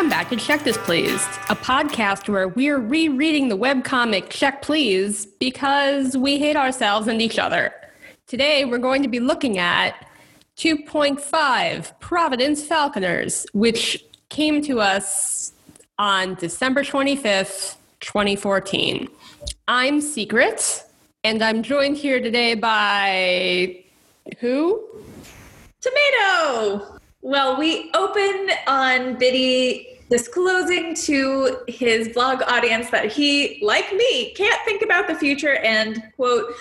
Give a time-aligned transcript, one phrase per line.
[0.00, 5.26] Welcome back to Check This Please, a podcast where we're rereading the webcomic Check Please
[5.26, 7.70] because we hate ourselves and each other.
[8.26, 10.08] Today we're going to be looking at
[10.56, 15.52] 2.5 Providence Falconers, which came to us
[15.98, 19.06] on December 25th, 2014.
[19.68, 20.82] I'm Secret,
[21.24, 23.84] and I'm joined here today by
[24.38, 24.82] who?
[25.82, 26.96] Tomato!
[27.20, 34.60] Well, we open on Bitty disclosing to his blog audience that he, like me, can't
[34.64, 36.52] think about the future and, quote,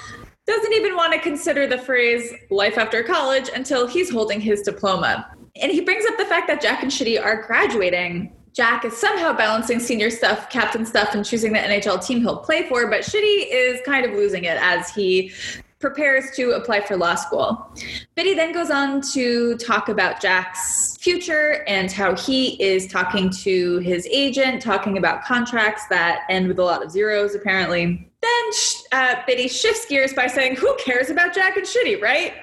[0.46, 5.32] doesn't even want to consider the phrase life after college until he's holding his diploma.
[5.62, 8.34] And he brings up the fact that Jack and Shitty are graduating.
[8.54, 12.68] Jack is somehow balancing senior stuff, captain stuff, and choosing the NHL team he'll play
[12.68, 15.32] for, but Shitty is kind of losing it as he
[15.80, 17.74] prepares to apply for law school.
[18.16, 23.78] Bitty then goes on to talk about Jack's future and how he is talking to
[23.80, 28.06] his agent, talking about contracts that end with a lot of zeros, apparently.
[28.22, 28.52] Then
[28.92, 32.34] uh, Bitty shifts gears by saying, Who cares about Jack and Shitty, right?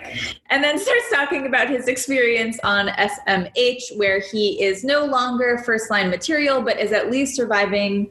[0.49, 5.91] And then starts talking about his experience on SMH, where he is no longer first
[5.91, 8.11] line material, but is at least surviving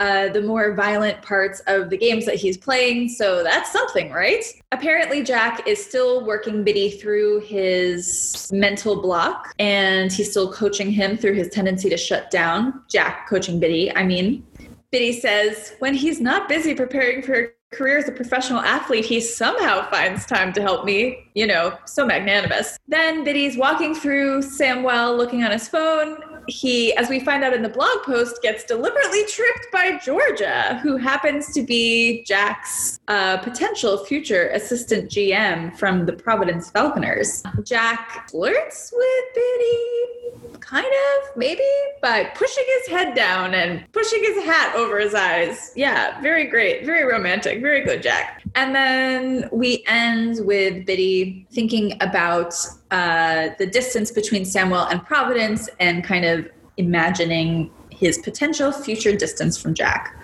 [0.00, 3.08] uh, the more violent parts of the games that he's playing.
[3.10, 4.42] So that's something, right?
[4.72, 11.16] Apparently, Jack is still working Bitty through his mental block, and he's still coaching him
[11.16, 12.82] through his tendency to shut down.
[12.88, 14.44] Jack coaching Bitty, I mean.
[14.90, 19.20] Bitty says, when he's not busy preparing for a career as a professional athlete, he
[19.20, 21.28] somehow finds time to help me.
[21.34, 22.78] You know, so magnanimous.
[22.88, 27.62] Then Bitty's walking through Samwell looking on his phone he, as we find out in
[27.62, 34.04] the blog post, gets deliberately tricked by Georgia, who happens to be Jack's uh, potential
[34.04, 37.42] future assistant GM from the Providence Falconers.
[37.62, 41.62] Jack flirts with Bitty, kind of, maybe,
[42.02, 45.72] by pushing his head down and pushing his hat over his eyes.
[45.76, 48.42] Yeah, very great, very romantic, very good, Jack.
[48.54, 52.54] And then we end with Bitty thinking about
[52.90, 59.60] uh, the distance between Samwell and Providence and kind of imagining his potential future distance
[59.60, 60.16] from Jack.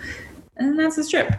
[0.57, 1.33] And that's his trip.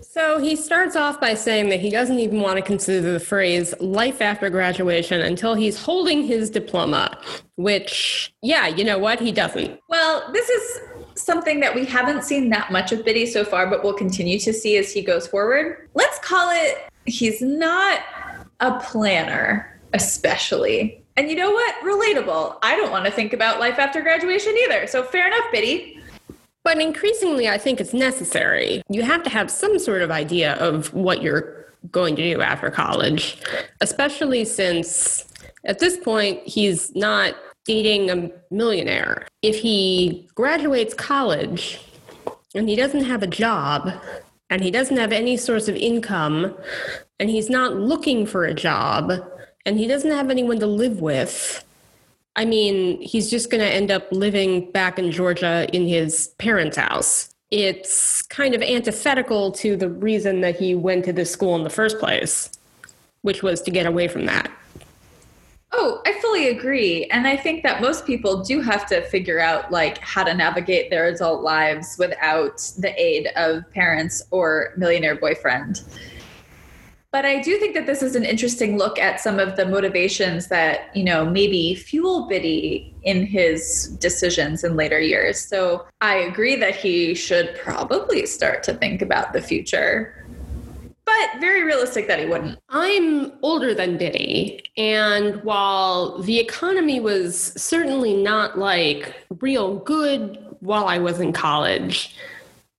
[0.00, 3.72] So he starts off by saying that he doesn't even want to consider the phrase
[3.80, 7.18] life after graduation until he's holding his diploma,
[7.56, 9.20] which, yeah, you know what?
[9.20, 9.80] He doesn't.
[9.88, 10.80] Well, this is
[11.16, 14.52] something that we haven't seen that much of Bitty so far, but we'll continue to
[14.52, 15.88] see as he goes forward.
[15.94, 18.00] Let's call it he's not
[18.60, 21.04] a planner especially.
[21.16, 21.74] And you know what?
[21.82, 22.58] Relatable.
[22.62, 24.86] I don't want to think about life after graduation either.
[24.86, 25.98] So fair enough, Bitty.
[26.64, 28.82] But increasingly, I think it's necessary.
[28.88, 32.70] You have to have some sort of idea of what you're going to do after
[32.70, 33.42] college,
[33.80, 35.32] especially since
[35.64, 39.26] at this point, he's not dating a millionaire.
[39.42, 41.80] If he graduates college
[42.54, 43.92] and he doesn't have a job
[44.50, 46.56] and he doesn't have any source of income
[47.20, 49.12] and he's not looking for a job,
[49.64, 51.64] and he doesn't have anyone to live with,
[52.34, 56.76] I mean, he's just going to end up living back in Georgia in his parents'
[56.76, 57.34] house.
[57.50, 61.70] It's kind of antithetical to the reason that he went to this school in the
[61.70, 62.50] first place,
[63.20, 64.50] which was to get away from that.
[65.74, 67.06] Oh, I fully agree.
[67.06, 70.90] And I think that most people do have to figure out like how to navigate
[70.90, 75.82] their adult lives without the aid of parents or millionaire boyfriend.
[77.12, 80.48] But I do think that this is an interesting look at some of the motivations
[80.48, 85.38] that, you know, maybe fuel Bitty in his decisions in later years.
[85.38, 90.24] So I agree that he should probably start to think about the future.
[91.04, 92.58] But very realistic that he wouldn't.
[92.70, 94.62] I'm older than Bitty.
[94.78, 102.16] And while the economy was certainly not like real good while I was in college,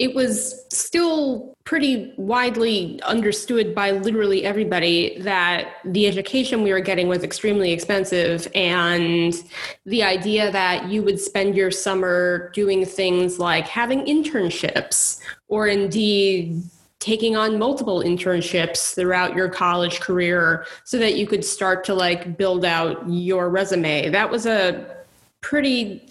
[0.04, 7.08] it was still pretty widely understood by literally everybody that the education we were getting
[7.08, 9.34] was extremely expensive and
[9.86, 16.62] the idea that you would spend your summer doing things like having internships or indeed
[17.00, 22.38] taking on multiple internships throughout your college career so that you could start to like
[22.38, 24.10] build out your resume.
[24.10, 24.98] That was a
[25.40, 26.10] pretty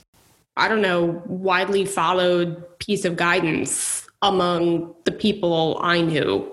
[0.56, 6.48] I don't know, widely followed piece of guidance among the people I knew.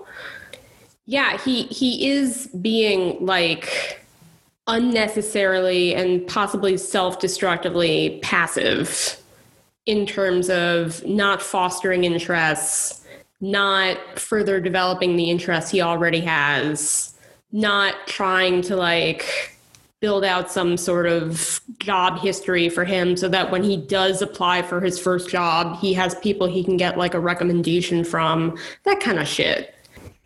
[1.06, 4.00] Yeah, he he is being like
[4.66, 9.16] unnecessarily and possibly self-destructively passive
[9.86, 13.04] in terms of not fostering interests,
[13.40, 17.14] not further developing the interests he already has,
[17.50, 19.56] not trying to like
[20.00, 24.62] build out some sort of job history for him so that when he does apply
[24.62, 28.98] for his first job, he has people he can get like a recommendation from, that
[29.00, 29.74] kind of shit.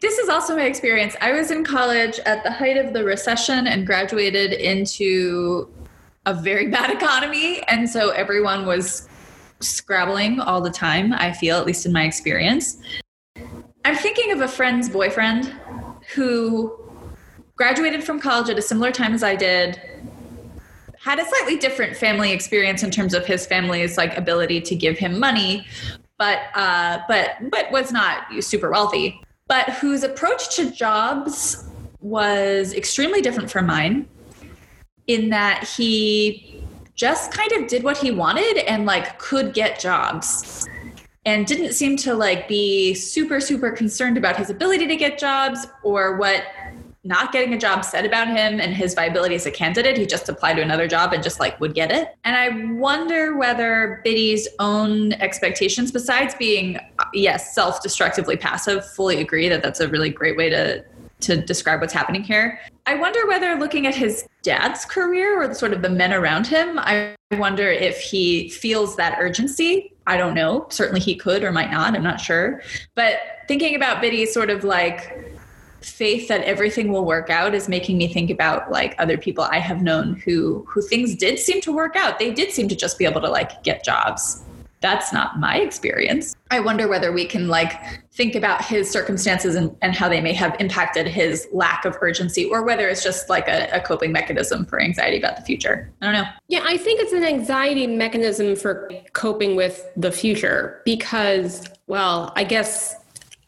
[0.00, 1.16] This is also my experience.
[1.20, 5.68] I was in college at the height of the recession and graduated into
[6.26, 7.62] a very bad economy.
[7.64, 9.08] And so everyone was
[9.58, 12.78] scrabbling all the time, I feel, at least in my experience.
[13.84, 15.52] I'm thinking of a friend's boyfriend
[16.14, 16.83] who
[17.56, 19.80] graduated from college at a similar time as I did,
[21.00, 24.98] had a slightly different family experience in terms of his family's like ability to give
[24.98, 25.66] him money,
[26.18, 29.20] but uh, but but was not super wealthy.
[29.46, 31.68] But whose approach to jobs
[32.00, 34.08] was extremely different from mine,
[35.06, 36.62] in that he
[36.94, 40.66] just kind of did what he wanted and like could get jobs
[41.26, 45.66] and didn't seem to like be super super concerned about his ability to get jobs
[45.82, 46.44] or what
[47.04, 49.98] not getting a job said about him and his viability as a candidate.
[49.98, 52.16] He just applied to another job and just like would get it.
[52.24, 56.78] And I wonder whether Bitty's own expectations, besides being,
[57.12, 60.84] yes, self destructively passive, fully agree that that's a really great way to.
[61.20, 62.60] To describe what's happening here.
[62.84, 66.78] I wonder whether looking at his dad's career or sort of the men around him,
[66.78, 69.94] I wonder if he feels that urgency.
[70.06, 70.66] I don't know.
[70.68, 71.94] Certainly he could or might not.
[71.94, 72.60] I'm not sure.
[72.94, 75.33] But thinking about Bitty sort of like
[75.84, 79.58] faith that everything will work out is making me think about like other people I
[79.58, 82.19] have known who who things did seem to work out.
[82.19, 84.42] They did seem to just be able to like get jobs.
[84.81, 86.36] That's not my experience.
[86.50, 87.72] I wonder whether we can like
[88.12, 92.44] think about his circumstances and, and how they may have impacted his lack of urgency
[92.44, 95.90] or whether it's just like a, a coping mechanism for anxiety about the future.
[96.02, 96.28] I don't know.
[96.48, 102.44] Yeah, I think it's an anxiety mechanism for coping with the future because, well, I
[102.44, 102.96] guess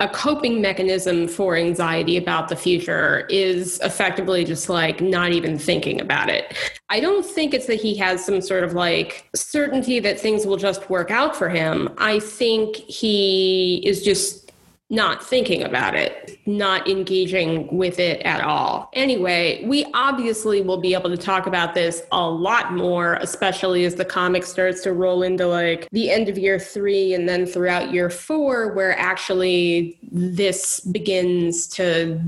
[0.01, 6.01] a coping mechanism for anxiety about the future is effectively just like not even thinking
[6.01, 6.55] about it.
[6.91, 10.59] I don't think it's that he has some sort of like certainty that things will
[10.59, 11.89] just work out for him.
[11.97, 14.46] I think he is just
[14.89, 18.89] not thinking about it, not engaging with it at all.
[18.93, 23.97] Anyway, we obviously will be able to talk about this a lot more, especially as
[23.97, 27.93] the comic starts to roll into like the end of year three and then throughout
[27.93, 32.21] year four, where actually this begins to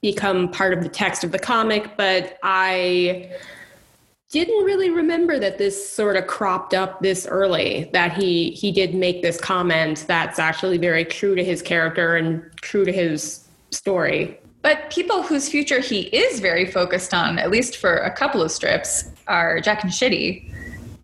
[0.00, 1.98] become part of the text of the comic.
[1.98, 3.30] But I
[4.30, 8.94] didn't really remember that this sort of cropped up this early that he he did
[8.94, 14.38] make this comment that's actually very true to his character and true to his story.
[14.62, 18.50] But people whose future he is very focused on at least for a couple of
[18.50, 20.52] strips are jack and shitty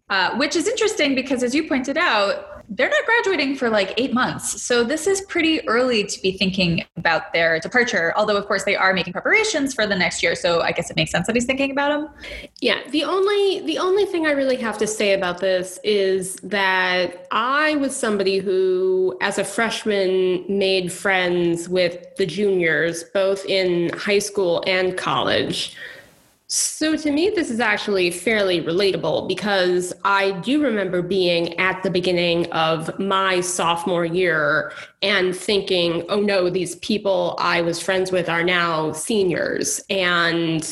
[0.08, 4.12] uh, which is interesting because as you pointed out they're not graduating for like eight
[4.12, 4.62] months.
[4.62, 8.12] So this is pretty early to be thinking about their departure.
[8.16, 10.34] Although, of course, they are making preparations for the next year.
[10.34, 12.10] So I guess it makes sense that he's thinking about them.
[12.60, 12.80] Yeah.
[12.90, 17.76] The only the only thing I really have to say about this is that I
[17.76, 24.62] was somebody who, as a freshman, made friends with the juniors, both in high school
[24.66, 25.76] and college.
[26.48, 31.90] So to me, this is actually fairly relatable because I do remember being at the
[31.90, 34.72] beginning of my sophomore year
[35.02, 39.81] and thinking, oh no, these people I was friends with are now seniors.
[39.91, 40.69] And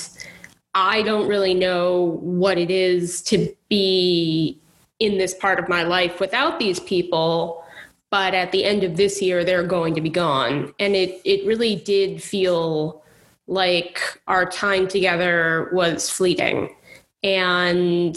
[0.74, 4.60] I don't really know what it is to be
[5.00, 7.64] in this part of my life without these people.
[8.10, 10.72] But at the end of this year, they're going to be gone.
[10.78, 13.03] And it, it really did feel
[13.46, 16.74] like our time together was fleeting.
[17.22, 18.16] And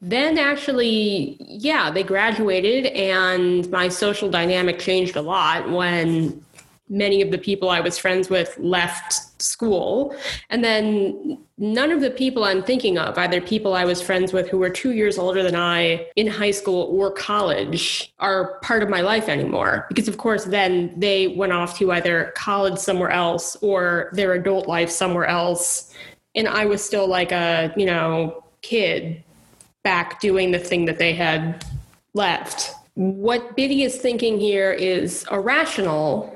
[0.00, 6.44] then actually, yeah, they graduated, and my social dynamic changed a lot when
[6.88, 10.14] many of the people I was friends with left school.
[10.50, 14.48] And then none of the people I'm thinking of, either people I was friends with
[14.48, 18.88] who were two years older than I in high school or college, are part of
[18.88, 19.86] my life anymore.
[19.88, 24.68] Because, of course, then they went off to either college somewhere else or their adult
[24.68, 25.92] life somewhere else.
[26.34, 29.22] And I was still like a, you know, kid
[29.82, 31.64] back doing the thing that they had
[32.14, 32.72] left.
[32.94, 36.35] What Bitty is thinking here is irrational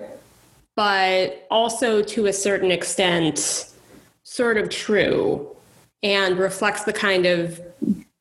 [0.81, 3.67] but also to a certain extent,
[4.23, 5.55] sort of true
[6.03, 7.61] and reflects the kind of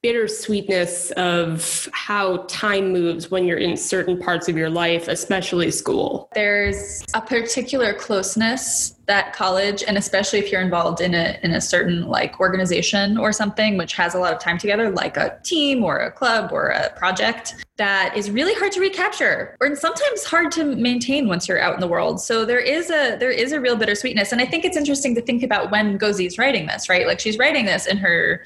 [0.01, 6.29] bittersweetness of how time moves when you're in certain parts of your life, especially school.
[6.34, 11.60] There's a particular closeness that college, and especially if you're involved in a in a
[11.60, 15.84] certain like organization or something which has a lot of time together, like a team
[15.84, 20.51] or a club or a project, that is really hard to recapture or sometimes hard
[20.51, 22.22] to maintain once you're out in the world.
[22.22, 24.32] So there is a there is a real bittersweetness.
[24.32, 27.06] And I think it's interesting to think about when Ngozi's writing this, right?
[27.06, 28.44] Like she's writing this in her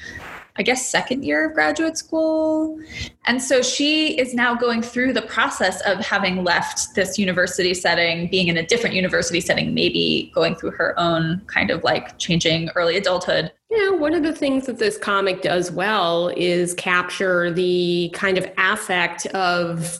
[0.56, 2.80] I guess, second year of graduate school.
[3.26, 8.30] And so she is now going through the process of having left this university setting,
[8.30, 12.70] being in a different university setting, maybe going through her own kind of like changing
[12.76, 13.52] early adulthood.
[13.72, 18.48] Yeah, one of the things that this comic does well is capture the kind of
[18.58, 20.00] affect of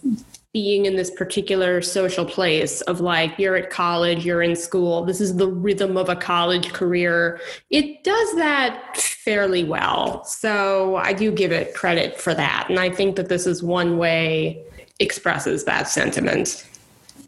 [0.54, 5.20] being in this particular social place of like you're at college, you're in school, this
[5.20, 7.42] is the rhythm of a college career.
[7.72, 10.24] It does that fairly well.
[10.26, 12.68] So I do give it credit for that.
[12.70, 14.64] And I think that this is one way
[15.00, 16.68] expresses that sentiment.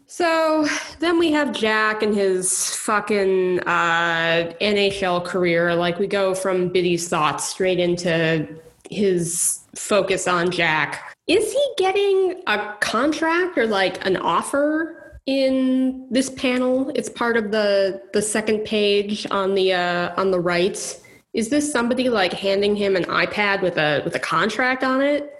[0.06, 0.66] So
[1.00, 5.74] then we have Jack and his fucking uh, NHL career.
[5.74, 8.48] Like we go from Bitty's thoughts straight into
[8.88, 11.15] his focus on Jack.
[11.26, 16.90] Is he getting a contract or like an offer in this panel?
[16.94, 21.00] It's part of the the second page on the uh, on the right.
[21.34, 25.32] Is this somebody like handing him an iPad with a with a contract on it?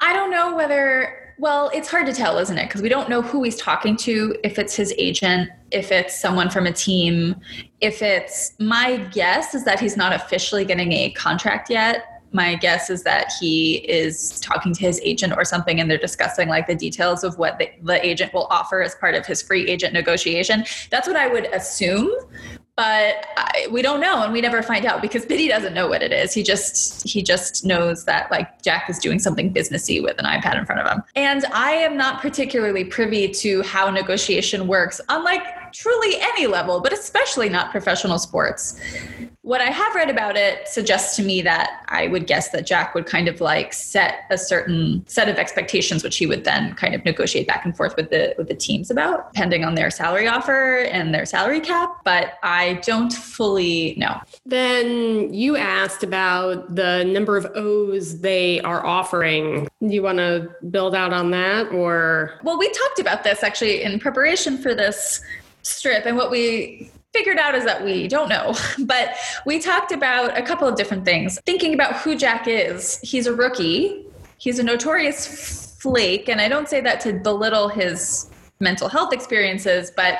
[0.00, 2.66] I don't know whether well, it's hard to tell, isn't it?
[2.66, 6.50] Because we don't know who he's talking to, if it's his agent, if it's someone
[6.50, 7.36] from a team,
[7.80, 12.90] if it's my guess is that he's not officially getting a contract yet my guess
[12.90, 16.74] is that he is talking to his agent or something and they're discussing like the
[16.74, 20.64] details of what the, the, agent will offer as part of his free agent negotiation
[20.90, 22.10] that's what i would assume
[22.74, 26.02] but I, we don't know and we never find out because Bitty doesn't know what
[26.02, 26.32] it is.
[26.32, 30.58] He just he just knows that like Jack is doing something businessy with an iPad
[30.58, 31.02] in front of him.
[31.14, 36.80] And I am not particularly privy to how negotiation works on like truly any level,
[36.80, 38.80] but especially not professional sports
[39.42, 42.94] what I have read about it suggests to me that I would guess that Jack
[42.94, 46.94] would kind of like set a certain set of expectations, which he would then kind
[46.94, 50.28] of negotiate back and forth with the with the teams about, depending on their salary
[50.28, 51.92] offer and their salary cap.
[52.04, 54.20] But I don't fully know.
[54.46, 59.68] Then you asked about the number of O's they are offering.
[59.80, 62.38] Do you want to build out on that, or?
[62.44, 65.20] Well, we talked about this actually in preparation for this
[65.62, 68.54] strip, and what we figured out is that we don't know.
[68.84, 69.16] But
[69.46, 71.38] we talked about a couple of different things.
[71.46, 74.06] Thinking about who Jack is, he's a rookie,
[74.38, 76.28] he's a notorious flake.
[76.28, 80.18] And I don't say that to belittle his mental health experiences, but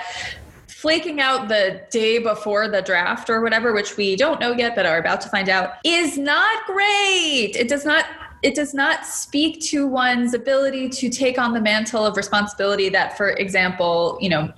[0.68, 4.84] flaking out the day before the draft or whatever, which we don't know yet but
[4.86, 7.52] are about to find out, is not great.
[7.56, 8.04] It does not
[8.42, 13.16] it does not speak to one's ability to take on the mantle of responsibility that
[13.16, 14.52] for example you know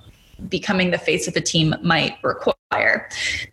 [0.49, 2.55] becoming the face of a team might require.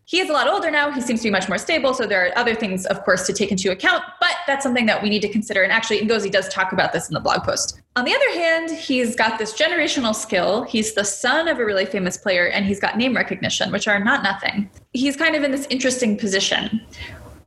[0.04, 0.90] He is a lot older now.
[0.90, 1.94] He seems to be much more stable.
[1.94, 5.02] So there are other things, of course, to take into account, but that's something that
[5.02, 5.62] we need to consider.
[5.62, 7.80] And actually, Ngozi does talk about this in the blog post.
[7.94, 10.64] On the other hand, he's got this generational skill.
[10.64, 14.02] He's the son of a really famous player, and he's got name recognition, which are
[14.02, 14.68] not nothing.
[14.92, 16.80] He's kind of in this interesting position.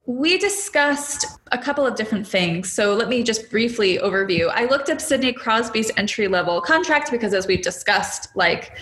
[0.07, 2.71] We discussed a couple of different things.
[2.71, 4.51] So let me just briefly overview.
[4.53, 8.77] I looked up Sidney Crosby's entry level contract because, as we've discussed, like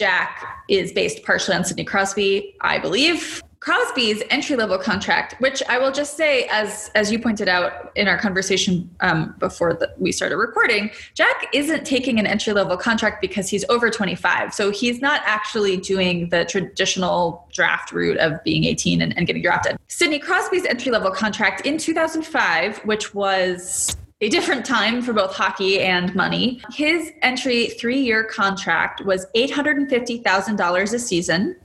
[0.00, 3.42] Jack is based partially on Sidney Crosby, I believe.
[3.60, 8.08] Crosby's entry level contract, which I will just say, as as you pointed out in
[8.08, 13.20] our conversation um, before the, we started recording, Jack isn't taking an entry level contract
[13.20, 14.54] because he's over 25.
[14.54, 19.42] So he's not actually doing the traditional draft route of being 18 and, and getting
[19.42, 19.76] drafted.
[19.88, 25.80] Sidney Crosby's entry level contract in 2005, which was a different time for both hockey
[25.80, 26.60] and money.
[26.72, 31.56] His entry three year contract was $850,000 a season,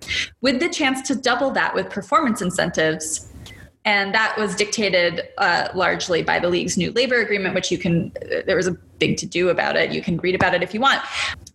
[0.42, 3.32] with the chance to double that with performance incentives.
[3.84, 8.12] And that was dictated uh, largely by the league's new labor agreement, which you can,
[8.24, 9.92] uh, there was a big to do about it.
[9.92, 11.02] You can read about it if you want.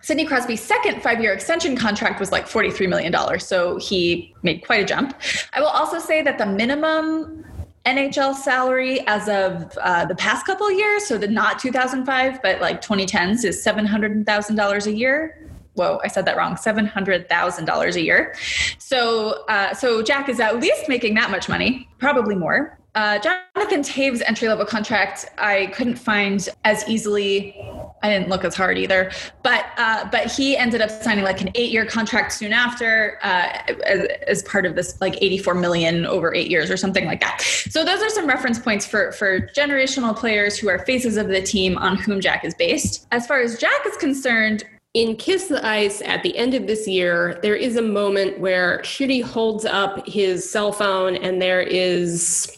[0.03, 3.41] Sidney Crosby's second five year extension contract was like $43 million.
[3.41, 5.21] So he made quite a jump.
[5.55, 7.45] I will also say that the minimum
[7.87, 12.83] NHL salary as of uh, the past couple years, so the not 2005, but like
[12.83, 15.49] 2010s, is $700,000 a year.
[15.75, 16.57] Whoa, I said that wrong.
[16.57, 18.35] Seven hundred thousand dollars a year.
[18.79, 22.79] So, uh, so Jack is at least making that much money, probably more.
[22.97, 27.55] Uh, Jonathan Toews's entry level contract, I couldn't find as easily
[28.03, 29.11] I didn't look as hard either,
[29.43, 33.59] but uh, but he ended up signing like an eight year contract soon after uh,
[33.85, 37.43] as, as, part of this like 84 million over eight years or something like that.
[37.43, 41.43] So those are some reference points for for generational players who are faces of the
[41.43, 43.07] team on whom Jack is based.
[43.13, 44.65] As far as Jack is concerned,
[44.95, 48.81] in Kiss the Ice at the end of this year, there is a moment where
[48.83, 52.57] Shitty holds up his cell phone and there is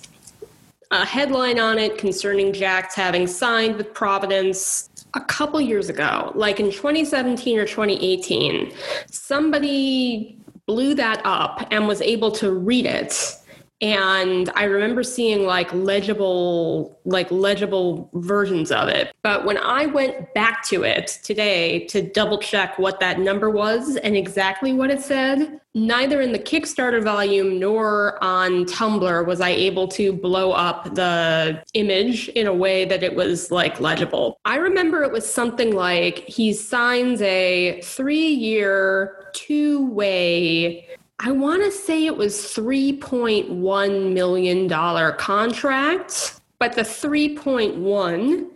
[0.90, 6.58] a headline on it concerning Jack's having signed with Providence a couple years ago, like
[6.60, 8.72] in 2017 or 2018.
[9.10, 13.36] Somebody blew that up and was able to read it
[13.82, 19.12] and i remember seeing like legible like legible versions of it.
[19.22, 23.96] But when i went back to it today to double check what that number was
[23.96, 29.48] and exactly what it said neither in the kickstarter volume nor on tumblr was i
[29.48, 34.38] able to blow up the image in a way that it was like legible.
[34.44, 40.86] I remember it was something like he signs a three year two way
[41.24, 48.48] I want to say it was $3.1 million contract, but the 3.1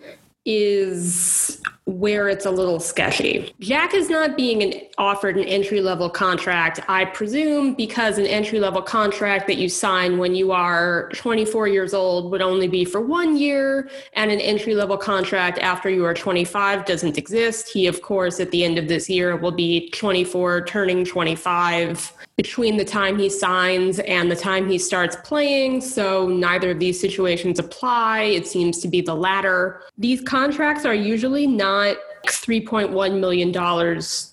[0.45, 3.55] is where it's a little sketchy.
[3.61, 8.59] Jack is not being an, offered an entry level contract, I presume, because an entry
[8.59, 13.01] level contract that you sign when you are 24 years old would only be for
[13.01, 17.69] one year, and an entry level contract after you are 25 doesn't exist.
[17.69, 22.77] He, of course, at the end of this year will be 24, turning 25 between
[22.77, 25.81] the time he signs and the time he starts playing.
[25.81, 28.23] So neither of these situations apply.
[28.25, 29.83] It seems to be the latter.
[29.97, 33.53] These contracts are usually not $3.1 million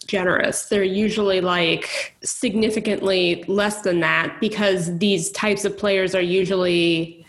[0.07, 0.65] generous.
[0.65, 7.25] They're usually like significantly less than that because these types of players are usually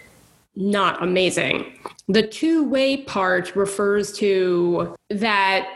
[0.56, 1.78] not amazing.
[2.08, 5.68] The two way part refers to that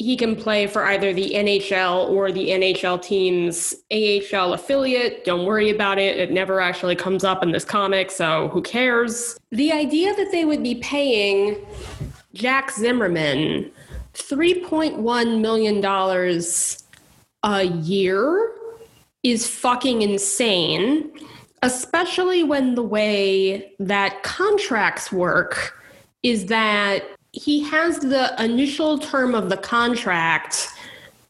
[0.00, 5.26] he can play for either the NHL or the NHL team's AHL affiliate.
[5.26, 6.16] Don't worry about it.
[6.16, 9.38] It never actually comes up in this comic, so who cares?
[9.50, 11.66] The idea that they would be paying
[12.32, 13.70] Jack Zimmermann
[14.14, 15.84] $3.1 million
[17.42, 18.52] a year
[19.22, 21.10] is fucking insane,
[21.60, 25.78] especially when the way that contracts work
[26.22, 30.68] is that he has the initial term of the contract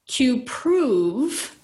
[0.09, 1.57] to prove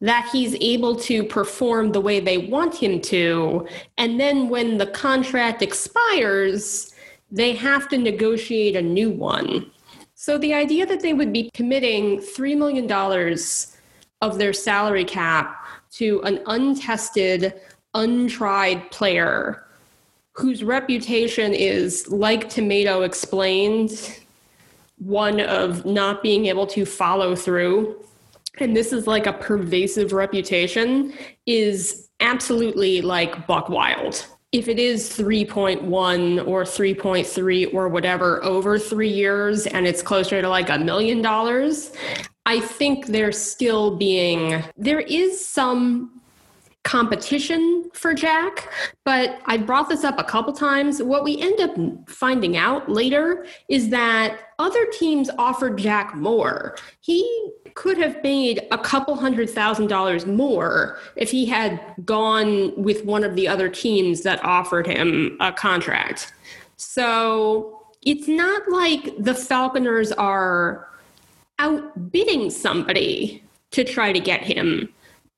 [0.00, 3.66] that he's able to perform the way they want him to.
[3.98, 6.92] And then when the contract expires,
[7.30, 9.70] they have to negotiate a new one.
[10.14, 12.90] So the idea that they would be committing $3 million
[14.20, 17.60] of their salary cap to an untested,
[17.94, 19.61] untried player
[20.32, 24.20] whose reputation is, like Tomato explained,
[24.98, 27.96] one of not being able to follow through.
[28.58, 31.12] And this is like a pervasive reputation,
[31.46, 34.26] is absolutely like buck wild.
[34.52, 40.48] If it is 3.1 or 3.3 or whatever over three years and it's closer to
[40.48, 41.92] like a million dollars,
[42.44, 46.11] I think there's still being, there is some
[46.84, 48.68] competition for Jack,
[49.04, 51.02] but I've brought this up a couple times.
[51.02, 56.76] What we end up finding out later is that other teams offered Jack more.
[57.00, 63.04] He could have made a couple hundred thousand dollars more if he had gone with
[63.04, 66.32] one of the other teams that offered him a contract.
[66.76, 70.88] So it's not like the Falconers are
[71.60, 74.92] outbidding somebody to try to get him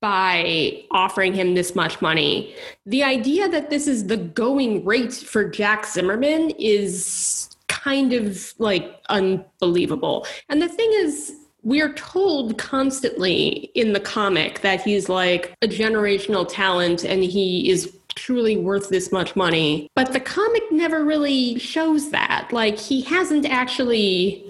[0.04, 2.54] by offering him this much money.
[2.84, 9.00] The idea that this is the going rate for Jack Zimmermann is kind of like
[9.08, 10.26] unbelievable.
[10.50, 16.46] And the thing is, we're told constantly in the comic that he's like a generational
[16.46, 19.90] talent and he is truly worth this much money.
[19.94, 22.48] But the comic never really shows that.
[22.52, 24.43] Like, he hasn't actually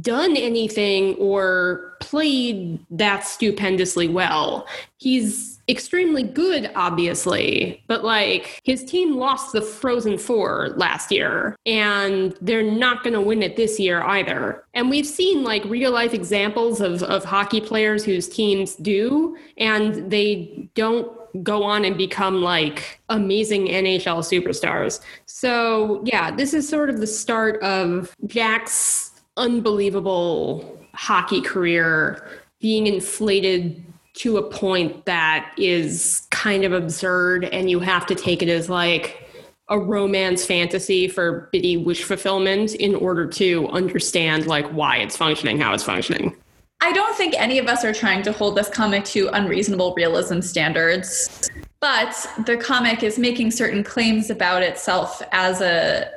[0.00, 4.66] done anything or played that stupendously well.
[4.98, 12.36] He's extremely good, obviously, but like his team lost the Frozen Four last year, and
[12.40, 14.64] they're not going to win it this year either.
[14.74, 20.10] And we've seen like real life examples of, of hockey players whose teams do, and
[20.10, 25.00] they don't go on and become like amazing NHL superstars.
[25.26, 29.09] So, yeah, this is sort of the start of Jack's
[29.40, 32.28] unbelievable hockey career
[32.60, 38.42] being inflated to a point that is kind of absurd and you have to take
[38.42, 39.26] it as like
[39.68, 45.58] a romance fantasy for Bitty wish fulfillment in order to understand like why it's functioning,
[45.58, 46.36] how it's functioning.
[46.82, 50.40] I don't think any of us are trying to hold this comic to unreasonable realism
[50.40, 51.48] standards,
[51.80, 52.14] but
[52.46, 56.10] the comic is making certain claims about itself as a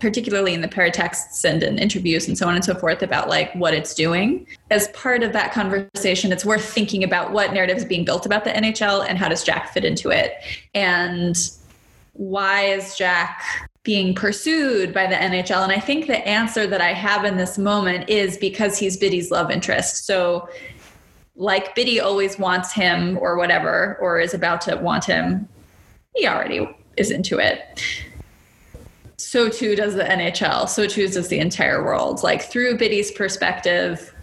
[0.00, 3.52] particularly in the paratexts and in interviews and so on and so forth about like
[3.54, 4.46] what it's doing.
[4.70, 8.44] As part of that conversation it's worth thinking about what narrative is being built about
[8.44, 10.34] the nhl and how does jack fit into it?
[10.74, 11.36] And
[12.12, 13.42] why is jack
[13.82, 17.58] being pursued by the nhl and i think the answer that i have in this
[17.58, 20.06] moment is because he's bitty's love interest.
[20.06, 20.48] So
[21.36, 25.48] like bitty always wants him or whatever or is about to want him
[26.14, 27.80] he already is into it
[29.24, 30.68] so too does the NHL.
[30.68, 32.22] So too does the entire world.
[32.22, 34.14] Like through Bitty's perspective,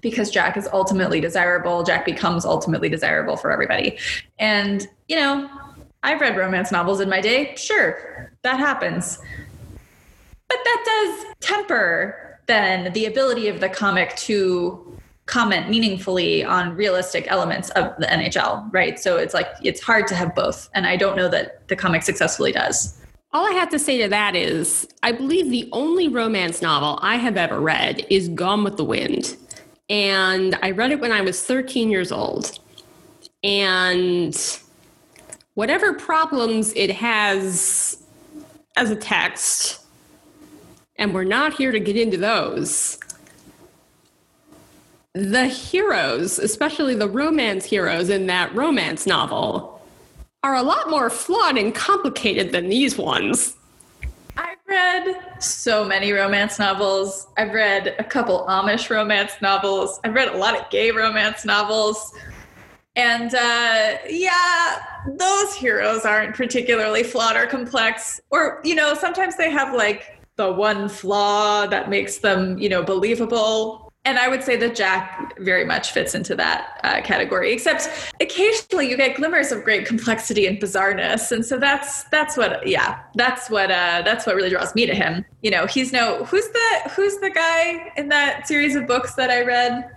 [0.00, 3.98] because Jack is ultimately desirable, Jack becomes ultimately desirable for everybody.
[4.38, 5.50] And, you know,
[6.02, 7.54] I've read romance novels in my day.
[7.56, 9.18] Sure, that happens.
[10.48, 17.26] But that does temper then the ability of the comic to comment meaningfully on realistic
[17.28, 18.98] elements of the NHL, right?
[18.98, 20.70] So it's like it's hard to have both.
[20.74, 22.98] And I don't know that the comic successfully does.
[23.38, 27.18] All I have to say to that is, I believe the only romance novel I
[27.18, 29.36] have ever read is Gone with the Wind.
[29.88, 32.58] And I read it when I was 13 years old.
[33.44, 34.36] And
[35.54, 38.02] whatever problems it has
[38.74, 39.86] as a text,
[40.96, 42.98] and we're not here to get into those,
[45.14, 49.77] the heroes, especially the romance heroes in that romance novel,
[50.48, 53.54] are a lot more flawed and complicated than these ones.
[54.38, 57.26] I've read so many romance novels.
[57.36, 60.00] I've read a couple Amish romance novels.
[60.04, 62.14] I've read a lot of gay romance novels.
[62.96, 64.78] And uh, yeah,
[65.18, 68.18] those heroes aren't particularly flawed or complex.
[68.30, 72.82] Or, you know, sometimes they have like the one flaw that makes them, you know,
[72.82, 77.52] believable and I would say that Jack very much fits into that uh, category.
[77.52, 77.90] Except
[78.22, 83.00] occasionally you get glimmers of great complexity and bizarreness, and so that's that's what yeah
[83.16, 85.26] that's what uh, that's what really draws me to him.
[85.42, 89.28] You know, he's no who's the who's the guy in that series of books that
[89.28, 89.90] I read.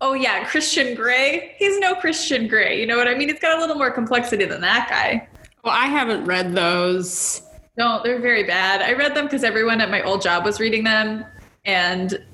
[0.00, 1.56] Oh yeah, Christian Grey.
[1.58, 2.80] He's no Christian Grey.
[2.80, 3.30] You know what I mean?
[3.30, 5.28] He's got a little more complexity than that guy.
[5.64, 7.42] Well, I haven't read those.
[7.76, 8.80] No, they're very bad.
[8.80, 11.24] I read them because everyone at my old job was reading them,
[11.64, 12.24] and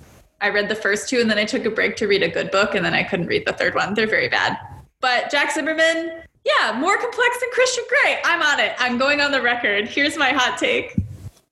[0.42, 2.50] I read the first two and then I took a break to read a good
[2.50, 3.94] book and then I couldn't read the third one.
[3.94, 4.58] They're very bad.
[5.00, 8.20] But Jack Zimmermann, yeah, more complex than Christian Grey.
[8.24, 8.74] I'm on it.
[8.78, 9.88] I'm going on the record.
[9.88, 10.96] Here's my hot take.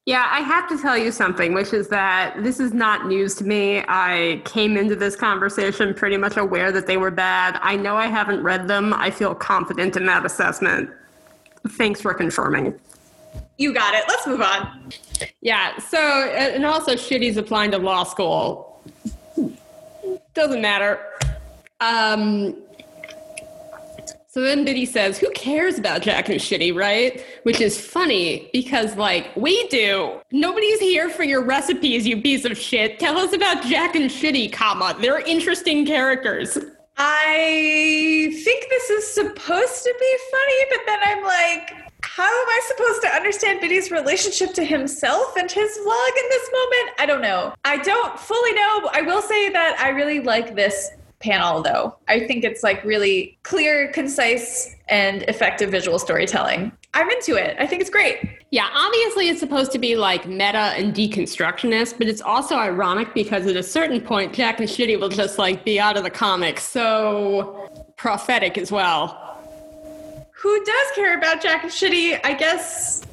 [0.06, 3.44] Yeah, I have to tell you something, which is that this is not news to
[3.44, 3.84] me.
[3.86, 7.60] I came into this conversation pretty much aware that they were bad.
[7.62, 8.92] I know I haven't read them.
[8.94, 10.90] I feel confident in that assessment.
[11.68, 12.74] Thanks for confirming.
[13.58, 14.04] You got it.
[14.08, 14.90] Let's move on.
[15.42, 15.78] Yeah.
[15.78, 18.69] So, and also, Shitty's applying to law school.
[20.34, 20.98] Doesn't matter.
[21.80, 22.56] Um,
[24.32, 27.24] so then Bitty says, Who cares about Jack and Shitty, right?
[27.42, 30.20] Which is funny because, like, we do.
[30.30, 33.00] Nobody's here for your recipes, you piece of shit.
[33.00, 34.96] Tell us about Jack and Shitty, comma.
[35.00, 36.56] They're interesting characters.
[36.96, 42.60] I think this is supposed to be funny, but then I'm like, how am I
[42.68, 46.96] supposed to understand Bitty's relationship to himself and his vlog in this moment?
[46.98, 47.54] I don't know.
[47.64, 48.90] I don't fully know.
[48.92, 51.96] I will say that I really like this panel though.
[52.08, 56.72] I think it's like really clear, concise, and effective visual storytelling.
[56.94, 57.56] I'm into it.
[57.60, 58.18] I think it's great.
[58.50, 63.46] Yeah, obviously it's supposed to be like meta and deconstructionist, but it's also ironic because
[63.46, 66.66] at a certain point, Jack and Shitty will just like be out of the comics.
[66.66, 69.29] So prophetic as well
[70.40, 72.18] who does care about Jack and Shitty?
[72.24, 73.06] I guess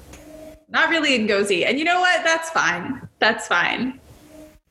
[0.69, 1.65] not really Ngozi.
[1.65, 2.23] And you know what?
[2.23, 3.07] That's fine.
[3.19, 3.99] That's fine.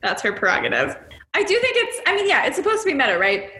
[0.01, 0.97] That's her prerogative.
[1.33, 2.01] I do think it's.
[2.07, 3.51] I mean, yeah, it's supposed to be meta, right?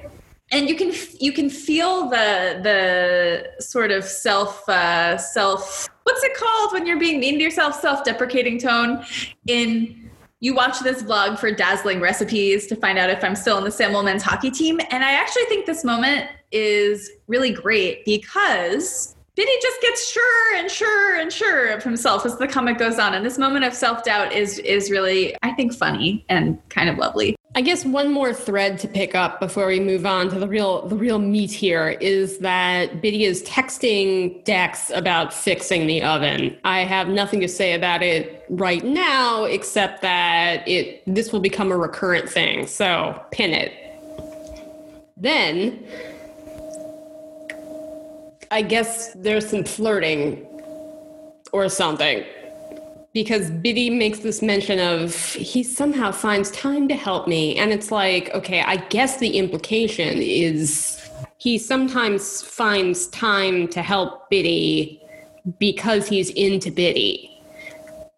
[0.52, 6.36] And you can you can feel the the sort of self uh, self what's it
[6.36, 9.04] called when you're being mean to yourself self deprecating tone
[9.48, 13.64] in you watch this vlog for dazzling recipes to find out if I'm still in
[13.64, 14.80] the Samwell men's hockey team.
[14.92, 20.72] And I actually think this moment is really great because Bitty just gets sure and
[20.72, 23.14] sure and sure of himself as the comic goes on.
[23.14, 26.98] And this moment of self doubt is is really, I think, funny and kind of
[26.98, 27.36] lovely.
[27.54, 30.88] I guess one more thread to pick up before we move on to the real
[30.88, 36.58] the real meat here is that Bitty is texting Dex about fixing the oven.
[36.64, 41.72] I have nothing to say about it right now except that it this will become
[41.72, 42.66] a recurrent thing.
[42.66, 43.72] So pin it.
[45.16, 45.84] Then
[48.52, 50.46] I guess there's some flirting
[51.52, 52.24] or something.
[53.14, 57.58] Because Bitty makes this mention of he somehow finds time to help me.
[57.58, 64.30] And it's like, okay, I guess the implication is he sometimes finds time to help
[64.30, 65.02] Bitty
[65.60, 67.37] because he's into Bitty.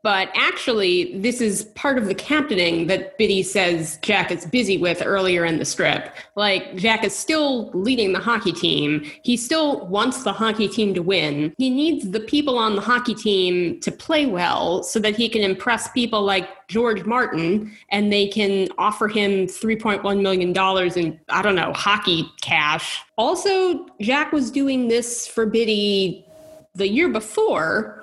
[0.02, 5.02] But actually, this is part of the captaining that Bitty says Jack is busy with
[5.06, 6.14] earlier in the strip.
[6.36, 9.04] Like, Jack is still leading the hockey team.
[9.24, 11.54] He still wants the hockey team to win.
[11.58, 15.42] He needs the people on the hockey team to play well so that he can
[15.42, 21.56] impress people like George Martin and they can offer him $3.1 million in, I don't
[21.56, 23.02] know, hockey cash.
[23.18, 26.26] Also, Jack was doing this for Bitty
[26.74, 27.98] the year before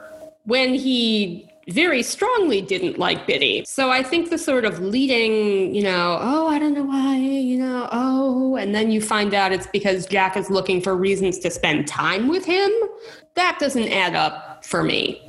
[0.44, 3.64] when he very strongly didn't like Bitty.
[3.66, 7.58] So I think the sort of leading, you know, oh, I don't know why, you
[7.58, 11.50] know, oh, and then you find out it's because Jack is looking for reasons to
[11.50, 12.70] spend time with him,
[13.34, 15.20] that doesn't add up for me.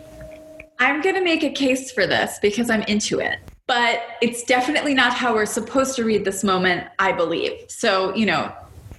[0.80, 3.40] I'm going to make a case for this because I'm into it.
[3.66, 7.54] But it's definitely not how we're supposed to read this moment, I believe.
[7.68, 8.54] So, you know,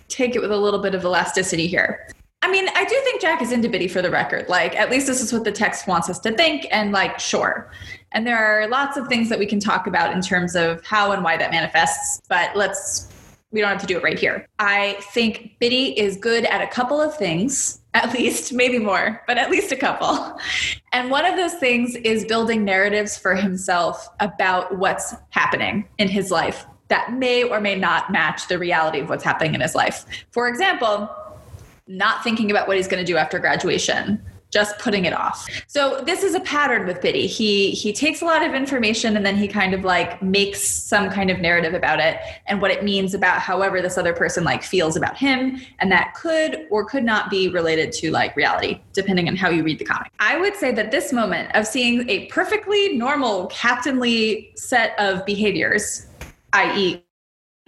[0.08, 2.08] take it with a little bit of elasticity here.
[2.42, 4.48] I mean, I do think Jack is into Bitty for the record.
[4.48, 6.66] Like, at least this is what the text wants us to think.
[6.70, 7.70] And, like, sure.
[8.12, 11.12] And there are lots of things that we can talk about in terms of how
[11.12, 12.22] and why that manifests.
[12.28, 13.08] But let's,
[13.50, 14.46] we don't have to do it right here.
[14.60, 19.36] I think Bitty is good at a couple of things, at least, maybe more, but
[19.36, 20.38] at least a couple.
[20.92, 26.30] And one of those things is building narratives for himself about what's happening in his
[26.30, 30.06] life that may or may not match the reality of what's happening in his life.
[30.30, 31.10] For example,
[31.88, 35.46] not thinking about what he's going to do after graduation just putting it off.
[35.66, 37.26] So this is a pattern with Bitty.
[37.26, 41.10] He he takes a lot of information and then he kind of like makes some
[41.10, 44.62] kind of narrative about it and what it means about however this other person like
[44.62, 49.28] feels about him and that could or could not be related to like reality depending
[49.28, 50.10] on how you read the comic.
[50.18, 56.06] I would say that this moment of seeing a perfectly normal captainly set of behaviors
[56.54, 57.02] i.e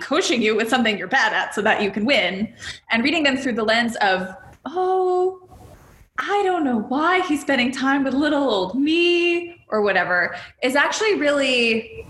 [0.00, 2.52] coaching you with something you're bad at so that you can win.
[2.90, 4.34] And reading them through the lens of
[4.66, 5.48] oh
[6.18, 11.14] i don't know why he's spending time with little old me or whatever is actually
[11.14, 12.06] really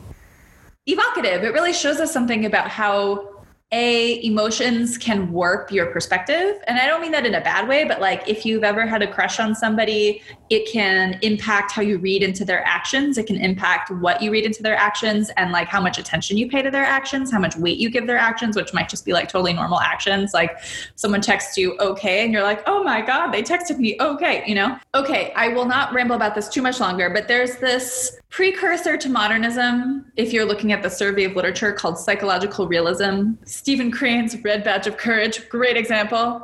[0.86, 1.44] evocative.
[1.44, 3.29] It really shows us something about how
[3.72, 6.56] a emotions can warp your perspective.
[6.66, 9.02] And i don't mean that in a bad way but like if you've ever had
[9.02, 13.18] a crush on somebody it can impact how you read into their actions.
[13.18, 16.48] It can impact what you read into their actions and like how much attention you
[16.48, 19.12] pay to their actions how much weight you give their actions which might just be
[19.12, 20.34] like totally normal actions.
[20.34, 20.58] Like
[20.96, 24.54] someone texts you okay and you're like oh my god they texted me okay you
[24.54, 24.78] know?
[24.94, 29.08] Okay i will not ramble about this too much longer but there's this precursor to
[29.08, 34.64] modernism if you're looking at the survey of literature called psychological realism Stephen Crane's Red
[34.64, 36.42] Badge of Courage, great example.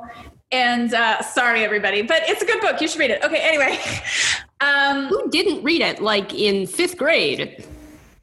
[0.53, 2.81] And uh, sorry, everybody, but it's a good book.
[2.81, 3.23] You should read it.
[3.25, 3.79] Okay, anyway.
[4.63, 7.63] Um, Who didn't read it like in fifth grade?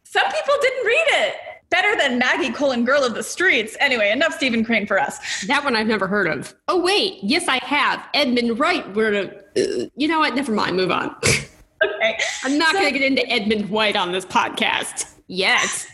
[0.03, 1.35] Some people didn't read it.
[1.69, 3.77] Better than Maggie Colon Girl of the Streets.
[3.79, 5.45] Anyway, enough Stephen Crane for us.
[5.45, 6.55] That one I've never heard of.
[6.67, 7.19] Oh, wait.
[7.21, 8.03] Yes, I have.
[8.15, 8.95] Edmund Wright.
[8.95, 10.33] We're, uh, you know what?
[10.33, 10.75] Never mind.
[10.75, 11.15] Move on.
[11.83, 12.17] okay.
[12.43, 15.87] I'm not so, going to get into Edmund White on this podcast yet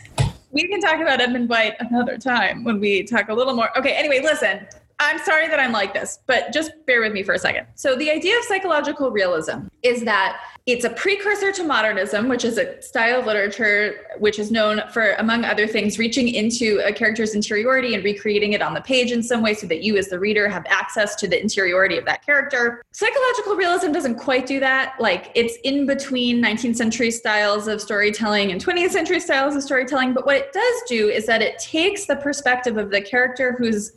[0.52, 3.76] we can talk about Edmund White another time when we talk a little more.
[3.78, 4.66] Okay, anyway, listen.
[5.02, 7.66] I'm sorry that I'm like this, but just bear with me for a second.
[7.74, 12.58] So, the idea of psychological realism is that it's a precursor to modernism, which is
[12.58, 17.34] a style of literature which is known for, among other things, reaching into a character's
[17.34, 20.18] interiority and recreating it on the page in some way so that you, as the
[20.18, 22.82] reader, have access to the interiority of that character.
[22.92, 24.94] Psychological realism doesn't quite do that.
[25.00, 30.12] Like, it's in between 19th century styles of storytelling and 20th century styles of storytelling.
[30.12, 33.92] But what it does do is that it takes the perspective of the character who's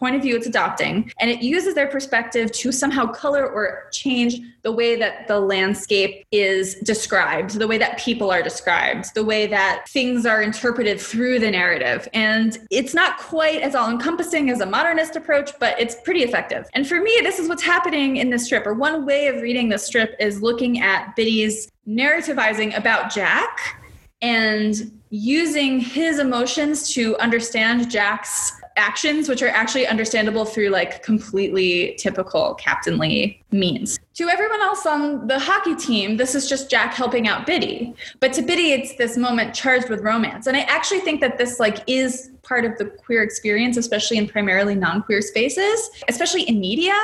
[0.00, 4.40] point of view it's adopting, and it uses their perspective to somehow color or change
[4.62, 9.46] the way that the landscape is described, the way that people are described, the way
[9.46, 12.08] that things are interpreted through the narrative.
[12.14, 16.66] And it's not quite as all encompassing as a modernist approach, but it's pretty effective.
[16.74, 19.68] And for me, this is what's happening in this strip, or one way of reading
[19.68, 23.76] this strip is looking at Bitty's narrativizing about Jack
[24.22, 31.96] and using his emotions to understand Jack's actions, which are actually understandable through like completely
[31.98, 33.98] typical captainly means.
[34.14, 37.94] To everyone else on the hockey team, this is just Jack helping out Bitty.
[38.20, 40.46] But to Bitty, it's this moment charged with romance.
[40.46, 44.26] And I actually think that this like is part of the queer experience, especially in
[44.26, 46.96] primarily non-queer spaces, especially in media,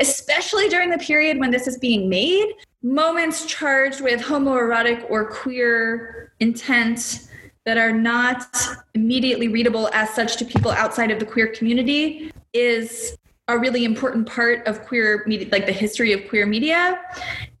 [0.00, 2.52] especially during the period when this is being made.
[2.82, 7.28] Moments charged with homoerotic or queer intent
[7.64, 8.56] that are not
[8.94, 13.16] immediately readable as such to people outside of the queer community is
[13.48, 17.00] a really important part of queer media, like the history of queer media.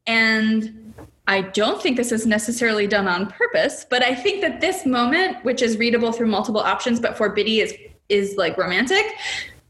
[0.06, 0.94] And
[1.28, 5.44] I don't think this is necessarily done on purpose, but I think that this moment,
[5.44, 7.74] which is readable through multiple options, but for Bitty is
[8.08, 9.06] is like romantic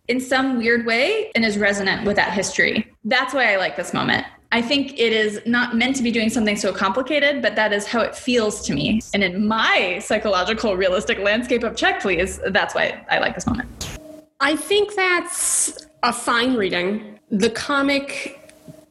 [0.09, 2.91] in some weird way and is resonant with that history.
[3.05, 4.27] That's why I like this moment.
[4.55, 7.87] I think it is not meant to be doing something so complicated, but that is
[7.87, 9.01] how it feels to me.
[9.15, 13.99] And in my psychological, realistic landscape of check, please, that's why I like this moment.
[14.41, 17.19] I think that's a fine reading.
[17.31, 18.39] The comic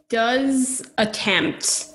[0.09, 1.89] does attempt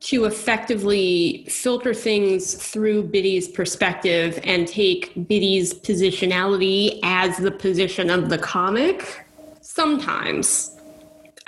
[0.00, 8.28] to effectively filter things through Bitty's perspective and take Bitty's positionality as the position of
[8.28, 9.24] the comic
[9.62, 10.76] sometimes.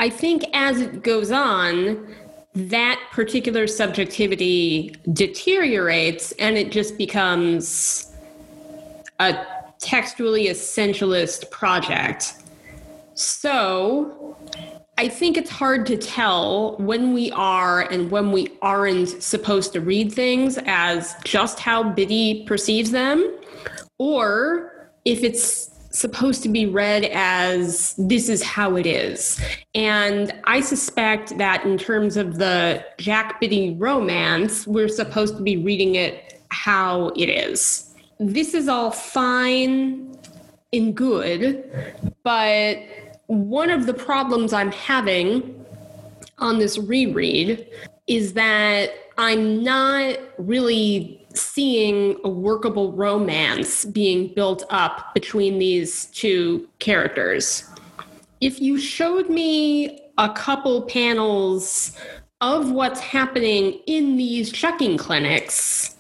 [0.02, 2.12] I think as it goes on,
[2.56, 8.12] that particular subjectivity deteriorates and it just becomes
[9.20, 9.46] a
[9.78, 12.34] textually essentialist project.
[13.14, 14.36] So,
[14.98, 19.80] I think it's hard to tell when we are and when we aren't supposed to
[19.80, 23.38] read things as just how Bitty perceives them,
[23.98, 29.40] or if it's supposed to be read as this is how it is.
[29.74, 35.59] And I suspect that in terms of the Jack Bitty romance, we're supposed to be
[35.59, 37.94] reading it how it is.
[38.18, 40.16] This is all fine
[40.72, 42.78] and good, but
[43.26, 45.64] one of the problems I'm having
[46.38, 47.66] on this reread
[48.07, 56.68] is that I'm not really seeing a workable romance being built up between these two
[56.78, 57.68] characters.
[58.40, 61.96] If you showed me a couple panels
[62.40, 65.96] of what's happening in these checking clinics,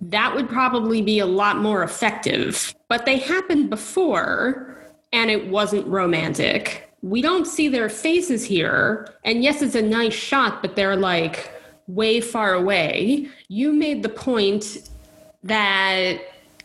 [0.00, 2.74] that would probably be a lot more effective.
[2.88, 6.90] But they happened before, and it wasn't romantic.
[7.02, 9.14] We don't see their faces here.
[9.24, 11.52] And yes, it's a nice shot, but they're like
[11.86, 13.28] way far away.
[13.48, 14.88] You made the point
[15.44, 16.18] that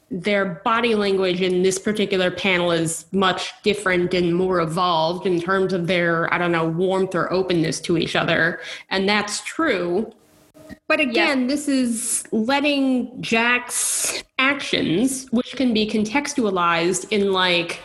[0.09, 5.73] their body language in this particular panel is much different and more evolved in terms
[5.73, 8.61] of their, I don't know, warmth or openness to each other.
[8.89, 10.13] And that's true.
[10.87, 11.47] But again, yeah.
[11.47, 17.81] this is letting Jack's actions, which can be contextualized in like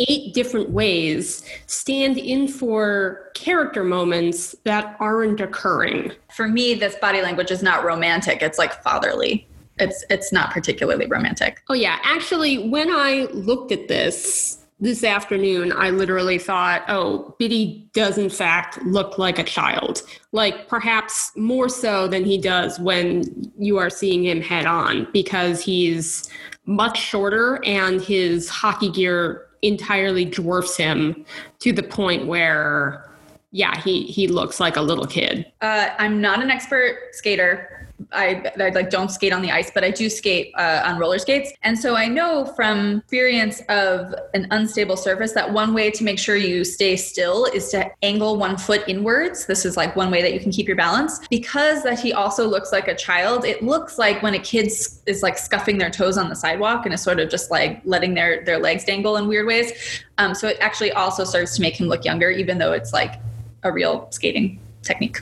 [0.00, 6.12] eight different ways stand in for character moments that aren't occurring.
[6.34, 8.42] For me, this body language is not romantic.
[8.42, 9.46] It's like fatherly.
[9.78, 11.62] It's it's not particularly romantic.
[11.68, 17.88] Oh yeah, actually when I looked at this this afternoon, I literally thought, oh, Bitty
[17.92, 20.02] does in fact look like a child.
[20.32, 25.60] Like perhaps more so than he does when you are seeing him head on because
[25.60, 26.28] he's
[26.66, 31.24] much shorter and his hockey gear entirely dwarfs him
[31.60, 33.10] to the point where
[33.50, 35.50] yeah he he looks like a little kid.
[35.60, 39.84] Uh, i'm not an expert skater I, I, like don't skate on the ice, but
[39.84, 41.52] I do skate uh, on roller skates.
[41.62, 46.18] And so I know from experience of an unstable surface that one way to make
[46.18, 49.46] sure you stay still is to angle one foot inwards.
[49.46, 51.26] This is like one way that you can keep your balance.
[51.28, 55.22] Because that he also looks like a child, it looks like when a kid is
[55.22, 58.44] like scuffing their toes on the sidewalk and is sort of just like letting their
[58.44, 59.72] their legs dangle in weird ways.
[60.18, 63.20] Um, so it actually also serves to make him look younger, even though it's like
[63.62, 65.20] a real skating technique.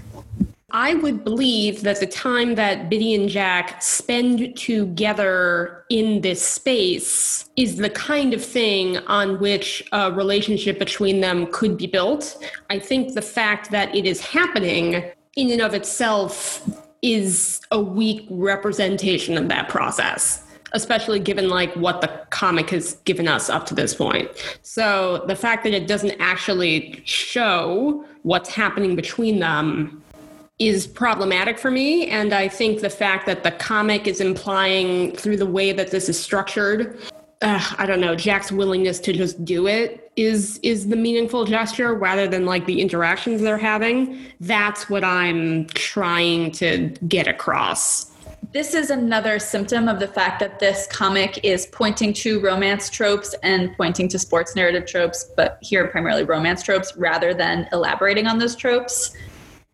[0.72, 7.50] I would believe that the time that Bitty and Jack spend together in this space
[7.56, 12.42] is the kind of thing on which a relationship between them could be built.
[12.70, 15.04] I think the fact that it is happening
[15.36, 16.66] in and of itself
[17.02, 23.28] is a weak representation of that process especially given like what the comic has given
[23.28, 24.30] us up to this point.
[24.62, 30.02] So the fact that it doesn't actually show what's happening between them
[30.68, 32.06] is problematic for me.
[32.06, 36.08] And I think the fact that the comic is implying through the way that this
[36.08, 36.98] is structured,
[37.42, 41.94] uh, I don't know, Jack's willingness to just do it is is the meaningful gesture
[41.94, 44.26] rather than like the interactions they're having.
[44.40, 48.12] That's what I'm trying to get across.
[48.52, 53.34] This is another symptom of the fact that this comic is pointing to romance tropes
[53.42, 58.38] and pointing to sports narrative tropes, but here primarily romance tropes rather than elaborating on
[58.38, 59.16] those tropes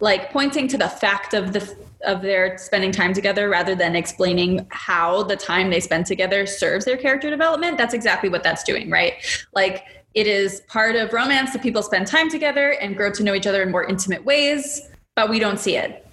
[0.01, 4.65] like pointing to the fact of the of their spending time together rather than explaining
[4.71, 8.89] how the time they spend together serves their character development that's exactly what that's doing
[8.89, 9.15] right?
[9.53, 9.85] Like
[10.15, 13.49] it is part of romance that people spend time together and grow to know each
[13.49, 16.07] other in more intimate ways but we don't see it.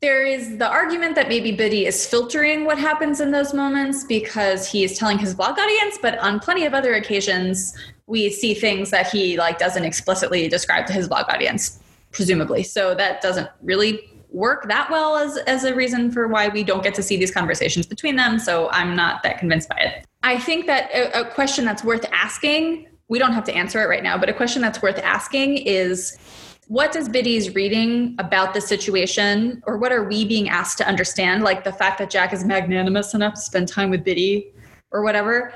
[0.00, 4.68] There is the argument that maybe Bitty is filtering what happens in those moments because
[4.68, 7.76] he is telling his blog audience, but on plenty of other occasions,
[8.06, 11.80] we see things that he like doesn't explicitly describe to his blog audience
[12.10, 12.62] presumably.
[12.62, 16.82] So that doesn't really work that well as as a reason for why we don't
[16.82, 18.38] get to see these conversations between them.
[18.38, 20.06] So I'm not that convinced by it.
[20.22, 22.88] I think that a, a question that's worth asking.
[23.08, 26.18] We don't have to answer it right now, but a question that's worth asking is
[26.66, 31.42] what does Bitty's reading about the situation, or what are we being asked to understand?
[31.42, 34.52] Like the fact that Jack is magnanimous enough to spend time with Bitty
[34.90, 35.54] or whatever.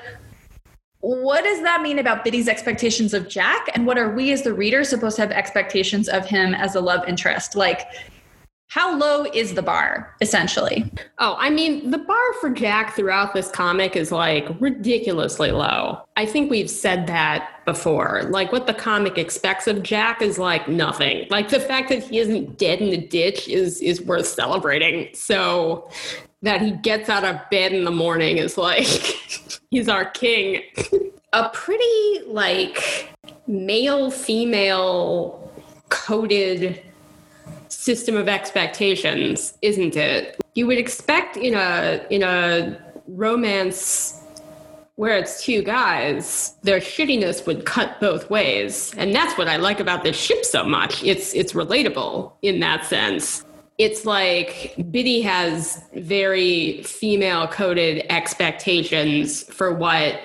[1.03, 3.69] What does that mean about Bitty's expectations of Jack?
[3.75, 6.81] And what are we as the reader supposed to have expectations of him as a
[6.81, 7.57] love interest?
[7.57, 7.89] Like,
[8.69, 10.91] how low is the bar essentially?
[11.19, 16.01] Oh i mean the bar for jack throughout this comic is like ridiculously low.
[16.17, 18.23] I think we've said that before.
[18.31, 21.27] Like what the comic expects of jack is like nothing.
[21.29, 25.11] Like the fact that he isn't dead in the ditch is is worth celebrating.
[25.13, 25.91] So
[26.41, 28.87] that he gets out of bed in the morning is like
[29.73, 30.63] he's our king
[31.33, 33.09] a pretty like
[33.47, 35.51] male female
[35.89, 36.81] coded
[37.69, 40.41] system of expectations, isn't it?
[40.55, 44.21] You would expect in a in a romance
[44.97, 48.95] where it's two guys, their shittiness would cut both ways.
[48.99, 51.03] And that's what I like about this ship so much.
[51.03, 53.45] It's it's relatable in that sense.
[53.83, 60.21] It's like Bitty has very female coded expectations for what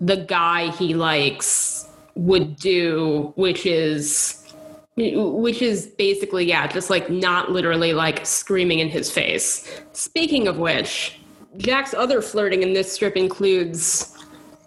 [0.00, 4.34] the guy he likes would do, which is
[4.96, 9.80] which is basically yeah just like not literally like screaming in his face.
[9.92, 11.20] Speaking of which
[11.56, 14.12] jack's other flirting in this strip includes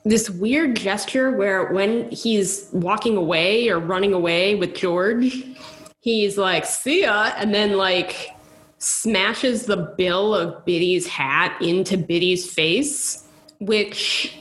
[0.03, 5.45] this weird gesture where when he's walking away or running away with george
[6.01, 8.29] he's like see ya and then like
[8.77, 13.27] smashes the bill of bitty's hat into bitty's face
[13.59, 14.37] which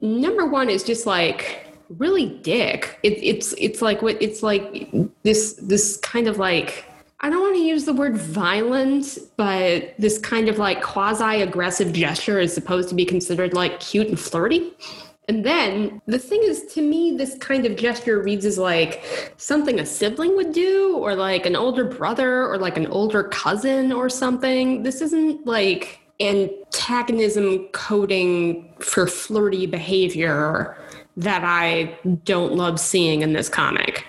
[0.00, 1.64] number one is just like
[1.98, 2.98] really dick.
[3.02, 4.90] It, it's it's like what it's like
[5.22, 6.86] this this kind of like
[7.20, 11.92] I don't want to use the word violent, but this kind of like quasi aggressive
[11.92, 14.72] gesture is supposed to be considered like cute and flirty.
[15.26, 19.80] And then the thing is, to me, this kind of gesture reads as like something
[19.80, 24.08] a sibling would do, or like an older brother, or like an older cousin, or
[24.08, 24.82] something.
[24.82, 30.76] This isn't like antagonism coding for flirty behavior
[31.16, 34.04] that I don't love seeing in this comic.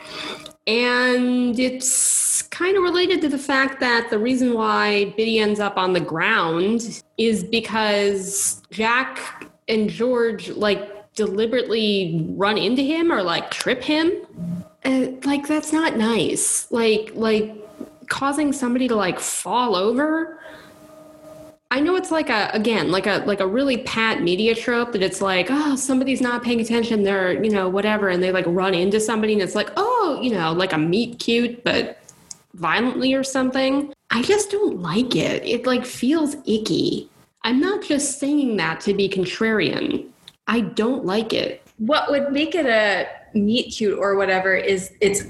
[0.68, 5.78] And it's kind of related to the fact that the reason why Bitty ends up
[5.78, 13.51] on the ground is because Jack and George like deliberately run into him or like
[13.51, 14.11] trip him.
[14.84, 16.72] Uh, like that's not nice.
[16.72, 17.55] Like like
[18.07, 20.39] causing somebody to like fall over
[21.72, 25.01] I know it's like a again like a like a really pat media trope that
[25.01, 28.76] it's like oh somebody's not paying attention they're you know whatever and they like run
[28.76, 31.97] into somebody and it's like oh you know like a meet cute but
[32.55, 33.93] violently or something.
[34.09, 35.43] I just don't like it.
[35.45, 37.09] It like feels icky.
[37.43, 40.07] I'm not just saying that to be contrarian.
[40.48, 41.62] I don't like it.
[41.78, 45.26] What would make it a meet cute or whatever is it's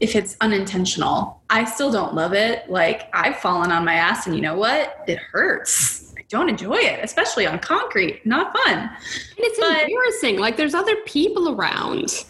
[0.00, 1.40] if it's unintentional.
[1.50, 2.68] I still don't love it.
[2.68, 5.04] Like I've fallen on my ass and you know what?
[5.06, 6.12] It hurts.
[6.18, 8.24] I don't enjoy it, especially on concrete.
[8.26, 8.78] Not fun.
[8.78, 8.90] And
[9.38, 10.38] it's but, embarrassing.
[10.38, 12.24] Like there's other people around.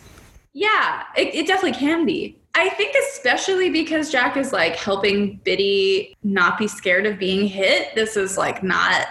[0.53, 2.39] Yeah, it, it definitely can be.
[2.55, 7.95] I think especially because Jack is like helping Bitty not be scared of being hit.
[7.97, 9.09] This is like not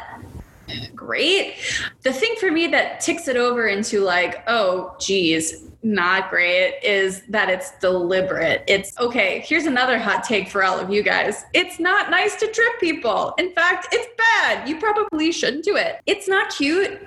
[0.96, 1.56] great.
[2.02, 7.24] The thing for me that ticks it over into like, oh, geez, not great is
[7.28, 8.64] that it's deliberate.
[8.68, 9.44] It's okay.
[9.46, 11.44] Here's another hot take for all of you guys.
[11.54, 13.34] It's not nice to trip people.
[13.38, 14.68] In fact, it's bad.
[14.68, 16.00] You probably shouldn't do it.
[16.06, 17.00] It's not cute.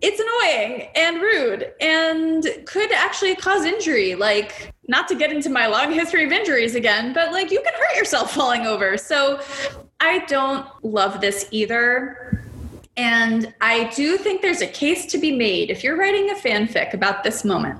[0.00, 4.14] It's annoying and rude and could actually cause injury.
[4.14, 7.72] Like, not to get into my long history of injuries again, but like you can
[7.74, 8.96] hurt yourself falling over.
[8.96, 9.40] So
[10.00, 12.44] I don't love this either.
[12.96, 16.94] And I do think there's a case to be made if you're writing a fanfic
[16.94, 17.78] about this moment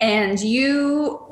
[0.00, 1.25] and you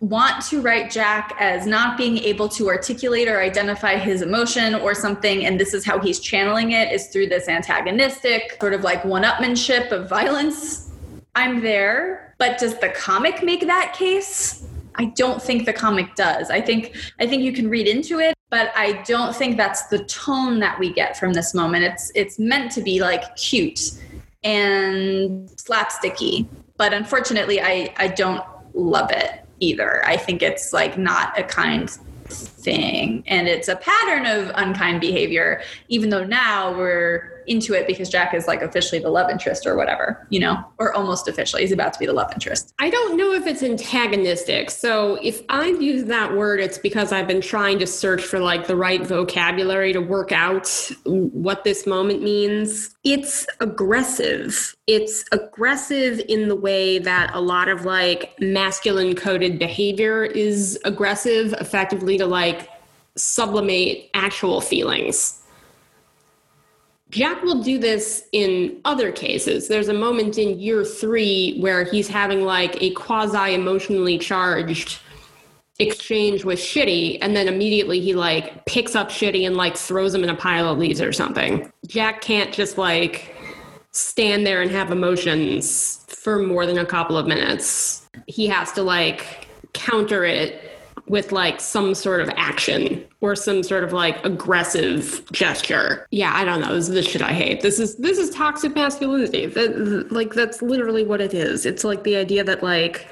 [0.00, 4.94] want to write Jack as not being able to articulate or identify his emotion or
[4.94, 9.04] something, and this is how he's channeling it is through this antagonistic sort of like
[9.04, 10.90] one upmanship of violence.
[11.34, 14.64] I'm there, but does the comic make that case?
[14.94, 16.50] I don't think the comic does.
[16.50, 20.04] I think I think you can read into it, but I don't think that's the
[20.04, 21.84] tone that we get from this moment.
[21.84, 23.92] It's it's meant to be like cute
[24.42, 26.46] and slapsticky,
[26.76, 28.42] but unfortunately I I don't
[28.74, 30.04] love it either.
[30.06, 31.90] I think it's like not a kind
[32.68, 38.08] thing and it's a pattern of unkind behavior even though now we're into it because
[38.08, 41.62] Jack is like officially the love interest or whatever, you know, or almost officially.
[41.62, 42.74] He's about to be the love interest.
[42.78, 44.70] I don't know if it's antagonistic.
[44.70, 48.66] So if I've used that word, it's because I've been trying to search for like
[48.66, 50.68] the right vocabulary to work out
[51.04, 52.94] what this moment means.
[53.04, 54.74] It's aggressive.
[54.86, 61.54] It's aggressive in the way that a lot of like masculine coded behavior is aggressive,
[61.54, 62.57] effectively to like
[63.18, 65.42] sublimate actual feelings.
[67.10, 69.66] Jack will do this in other cases.
[69.66, 75.00] There's a moment in year three where he's having like a quasi emotionally charged
[75.78, 80.22] exchange with Shitty, and then immediately he like picks up Shitty and like throws him
[80.22, 81.72] in a pile of leaves or something.
[81.86, 83.34] Jack can't just like
[83.92, 88.06] stand there and have emotions for more than a couple of minutes.
[88.26, 90.67] He has to like counter it
[91.08, 96.06] with like some sort of action or some sort of like aggressive gesture.
[96.10, 96.74] Yeah, I don't know.
[96.74, 97.60] This is the shit I hate.
[97.60, 99.46] This is this is toxic masculinity.
[99.46, 101.66] That like that's literally what it is.
[101.66, 103.06] It's like the idea that like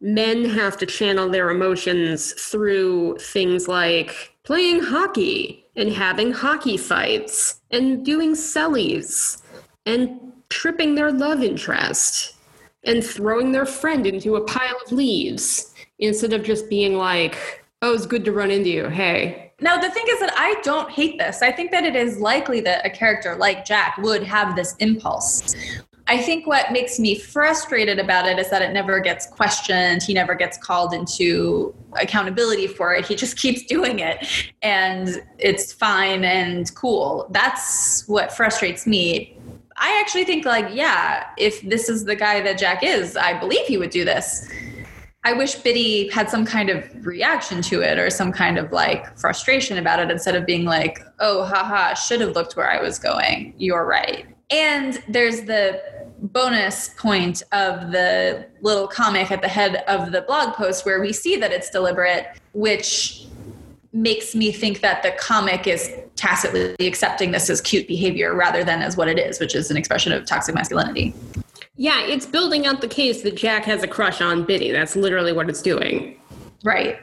[0.00, 7.60] men have to channel their emotions through things like playing hockey and having hockey fights
[7.70, 9.42] and doing sellies
[9.86, 10.20] and
[10.50, 12.34] tripping their love interest
[12.84, 17.92] and throwing their friend into a pile of leaves instead of just being like, oh,
[17.92, 18.88] it's good to run into you.
[18.88, 19.52] Hey.
[19.60, 21.42] Now, the thing is that I don't hate this.
[21.42, 25.54] I think that it is likely that a character like Jack would have this impulse.
[26.06, 30.02] I think what makes me frustrated about it is that it never gets questioned.
[30.02, 33.06] He never gets called into accountability for it.
[33.06, 34.26] He just keeps doing it
[34.62, 37.26] and it's fine and cool.
[37.30, 39.38] That's what frustrates me.
[39.76, 43.66] I actually think, like, yeah, if this is the guy that Jack is, I believe
[43.66, 44.48] he would do this.
[45.26, 49.16] I wish Bitty had some kind of reaction to it or some kind of like
[49.18, 52.98] frustration about it instead of being like, oh, haha, should have looked where I was
[52.98, 53.54] going.
[53.56, 54.26] You're right.
[54.50, 55.82] And there's the
[56.20, 61.12] bonus point of the little comic at the head of the blog post where we
[61.12, 63.26] see that it's deliberate, which
[63.94, 68.82] makes me think that the comic is tacitly accepting this as cute behavior rather than
[68.82, 71.14] as what it is, which is an expression of toxic masculinity.
[71.76, 74.70] Yeah, it's building out the case that Jack has a crush on Bitty.
[74.70, 76.20] That's literally what it's doing.
[76.62, 76.98] Right.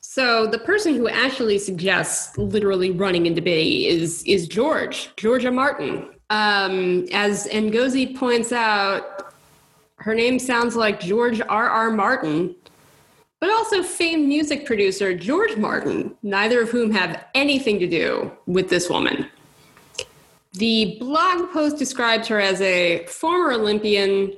[0.00, 6.08] So the person who actually suggests literally running into Bitty is is George, Georgia Martin.
[6.30, 9.34] Um, as Ngozi points out,
[9.96, 11.68] her name sounds like George R.
[11.68, 11.90] R.
[11.90, 12.54] Martin,
[13.40, 18.68] but also famed music producer George Martin, neither of whom have anything to do with
[18.68, 19.26] this woman.
[20.54, 24.36] The blog post describes her as a former Olympian,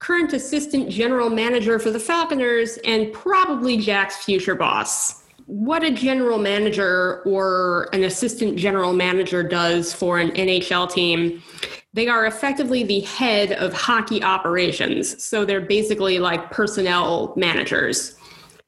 [0.00, 5.22] current assistant general manager for the Falconers, and probably Jack's future boss.
[5.46, 11.40] What a general manager or an assistant general manager does for an NHL team,
[11.94, 15.22] they are effectively the head of hockey operations.
[15.22, 18.16] So they're basically like personnel managers.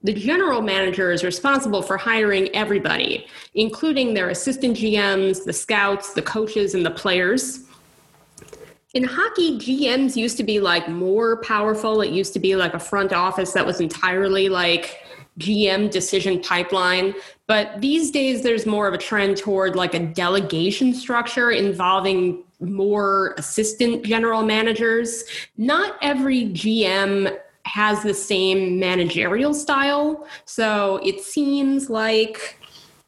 [0.04, 6.20] The general manager is responsible for hiring everybody, including their assistant GMs, the scouts, the
[6.20, 7.60] coaches, and the players.
[8.92, 12.02] In hockey, GMs used to be like more powerful.
[12.02, 15.00] It used to be like a front office that was entirely like
[15.38, 17.14] GM decision pipeline.
[17.46, 23.34] But these days, there's more of a trend toward like a delegation structure involving more
[23.38, 25.24] assistant general managers.
[25.56, 30.26] Not every GM has the same managerial style.
[30.44, 32.58] So it seems like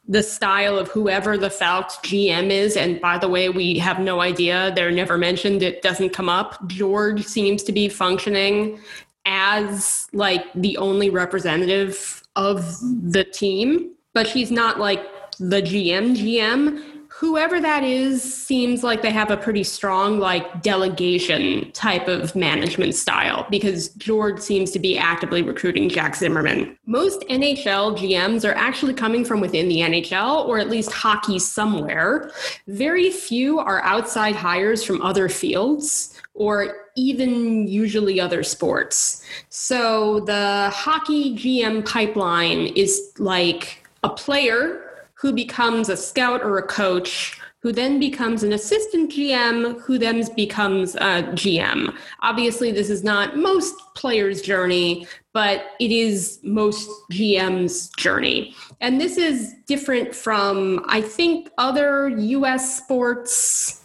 [0.08, 2.76] the style of whoever the Falcons GM is.
[2.76, 4.72] And by the way, we have no idea.
[4.74, 5.62] They're never mentioned.
[5.62, 6.66] It doesn't come up.
[6.68, 8.78] George seems to be functioning
[9.24, 12.78] as like the only representative of
[13.10, 15.04] the team, but she's not like
[15.38, 21.72] the GM GM whoever that is seems like they have a pretty strong like delegation
[21.72, 26.76] type of management style because George seems to be actively recruiting Jack Zimmermann.
[26.84, 32.30] Most NHL GMs are actually coming from within the NHL or at least hockey somewhere.
[32.68, 39.24] Very few are outside hires from other fields or even usually other sports.
[39.48, 44.85] So the hockey GM pipeline is like a player
[45.18, 50.22] who becomes a scout or a coach who then becomes an assistant GM, who then
[50.36, 51.92] becomes a GM.
[52.22, 58.54] Obviously, this is not most players' journey, but it is most GM's journey.
[58.80, 63.82] And this is different from, I think, other US sports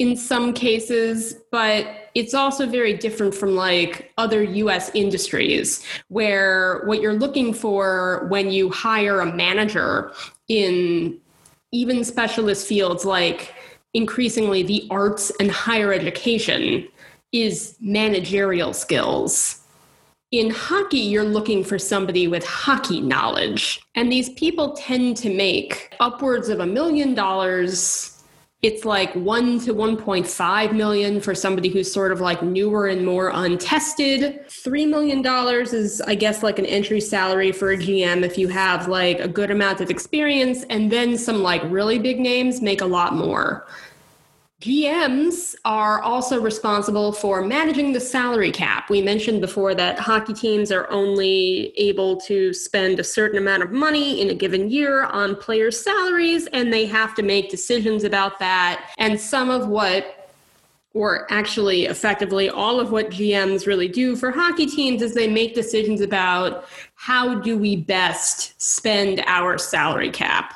[0.00, 7.02] in some cases, but it's also very different from like other US industries where what
[7.02, 10.12] you're looking for when you hire a manager
[10.48, 11.20] in
[11.72, 13.54] even specialist fields like
[13.92, 16.88] increasingly the arts and higher education
[17.32, 19.62] is managerial skills.
[20.32, 23.82] In hockey, you're looking for somebody with hockey knowledge.
[23.94, 28.15] And these people tend to make upwards of a million dollars
[28.62, 33.30] it's like 1 to 1.5 million for somebody who's sort of like newer and more
[33.34, 34.50] untested.
[34.50, 38.48] 3 million dollars is i guess like an entry salary for a gm if you
[38.48, 42.80] have like a good amount of experience and then some like really big names make
[42.80, 43.66] a lot more
[44.62, 48.88] GMs are also responsible for managing the salary cap.
[48.88, 53.70] We mentioned before that hockey teams are only able to spend a certain amount of
[53.70, 58.38] money in a given year on players' salaries, and they have to make decisions about
[58.38, 58.92] that.
[58.96, 60.30] And some of what
[60.94, 65.54] or actually effectively all of what GMs really do for hockey teams is they make
[65.54, 70.54] decisions about how do we best spend our salary cap.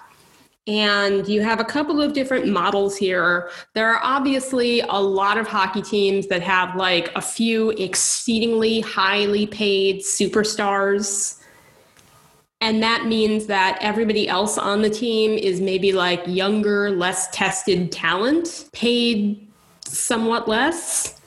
[0.71, 3.51] And you have a couple of different models here.
[3.75, 9.49] There are obviously a lot of hockey teams that have like a few exceedingly highly
[9.49, 11.43] paid superstars.
[12.61, 17.91] And that means that everybody else on the team is maybe like younger, less tested
[17.91, 19.49] talent, paid
[19.85, 21.21] somewhat less.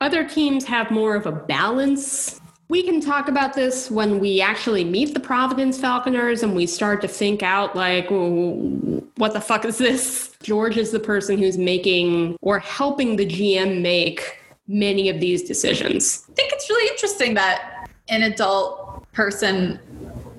[0.00, 4.84] Other teams have more of a balance we can talk about this when we actually
[4.84, 9.78] meet the Providence Falconers and we start to think out, like, what the fuck is
[9.78, 10.32] this?
[10.42, 16.24] George is the person who's making or helping the GM make many of these decisions.
[16.30, 19.78] I think it's really interesting that an adult person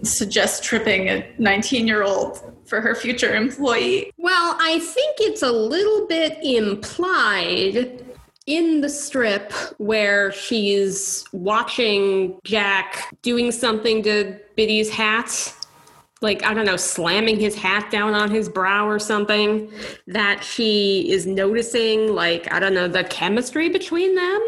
[0.04, 4.12] suggests tripping a 19 year old for her future employee.
[4.18, 8.04] Well, I think it's a little bit implied
[8.48, 15.54] in the strip where she's watching Jack doing something to Bitty's hat,
[16.22, 19.72] like, I don't know, slamming his hat down on his brow or something,
[20.08, 24.42] that she is noticing, like, I don't know, the chemistry between them.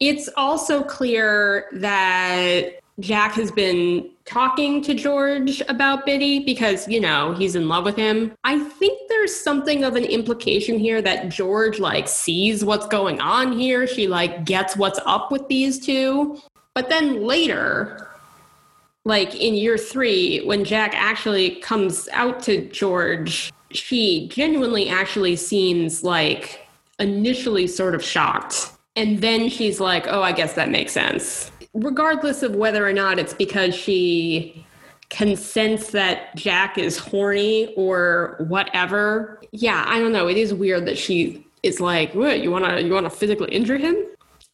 [0.00, 7.32] It's also clear that Jack has been talking to George about Bitty because, you know,
[7.34, 8.32] he's in love with him.
[8.44, 13.58] I think there's something of an implication here that George like sees what's going on
[13.58, 13.86] here.
[13.86, 16.40] She like gets what's up with these two.
[16.72, 18.08] But then later,
[19.04, 26.04] like in year three, when Jack actually comes out to George, she genuinely actually seems
[26.04, 26.66] like
[27.00, 28.70] initially sort of shocked.
[28.94, 33.18] And then she's like, oh, I guess that makes sense regardless of whether or not
[33.18, 34.64] it's because she
[35.10, 39.40] can sense that Jack is horny or whatever.
[39.52, 40.28] Yeah, I don't know.
[40.28, 42.40] It is weird that she is like, "What?
[42.40, 43.96] You want to you want to physically injure him?"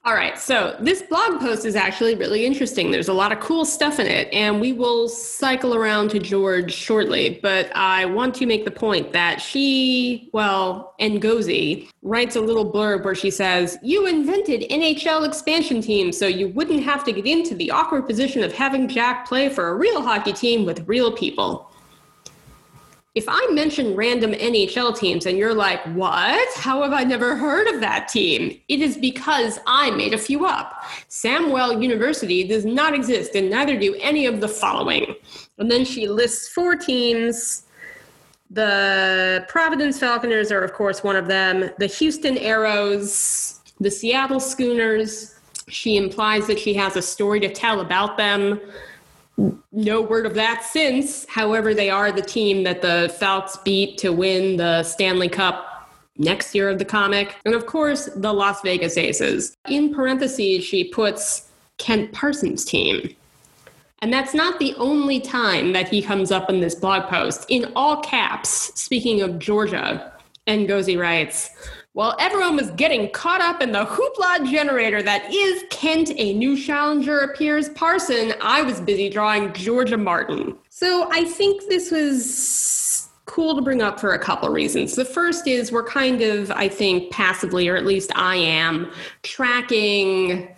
[0.03, 2.91] All right, so this blog post is actually really interesting.
[2.91, 6.73] There's a lot of cool stuff in it, and we will cycle around to George
[6.73, 7.39] shortly.
[7.43, 13.05] But I want to make the point that she, well, Ngozi, writes a little blurb
[13.05, 17.55] where she says, You invented NHL expansion teams so you wouldn't have to get into
[17.55, 21.70] the awkward position of having Jack play for a real hockey team with real people
[23.17, 26.49] if I mention random NHL teams and you're like, what?
[26.57, 28.61] How have I never heard of that team?
[28.69, 30.85] It is because I made a few up.
[31.09, 35.17] Samwell University does not exist, and neither do any of the following.
[35.59, 37.65] And then she lists four teams.
[38.49, 41.71] The Providence Falconers are, of course, one of them.
[41.79, 45.35] The Houston Aeros, the Seattle Schooners.
[45.69, 48.61] She implies that she has a story to tell about them
[49.73, 51.27] no word of that since.
[51.29, 55.89] However, they are the team that the Falcons beat to win the Stanley Cup
[56.19, 57.37] next year of the comic.
[57.45, 59.57] And of course, the Las Vegas Aces.
[59.69, 63.15] In parentheses, she puts Kent Parsons' team.
[64.03, 67.47] And that's not the only time that he comes up in this blog post.
[67.49, 70.13] In all caps, speaking of Georgia,
[70.47, 71.51] Ngozi writes,
[71.93, 76.57] while everyone was getting caught up in the hoopla generator that is Kent, a new
[76.57, 80.57] challenger appears Parson, I was busy drawing Georgia Martin.
[80.69, 84.97] So I think this was cool to bring up for a couple of reasons.
[84.97, 88.91] The first is we're kind of, I think, passively, or at least I am,
[89.23, 90.49] tracking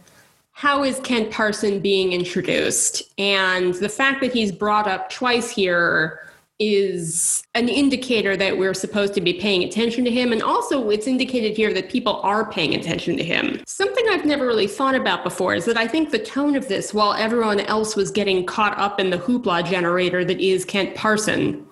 [0.53, 3.03] how is Kent Parson being introduced?
[3.19, 6.21] And the fact that he's brought up twice here
[6.65, 10.31] is an indicator that we're supposed to be paying attention to him.
[10.31, 13.61] And also, it's indicated here that people are paying attention to him.
[13.67, 16.95] Something I've never really thought about before is that I think the tone of this,
[16.95, 21.67] while everyone else was getting caught up in the hoopla generator that is Kent Parson,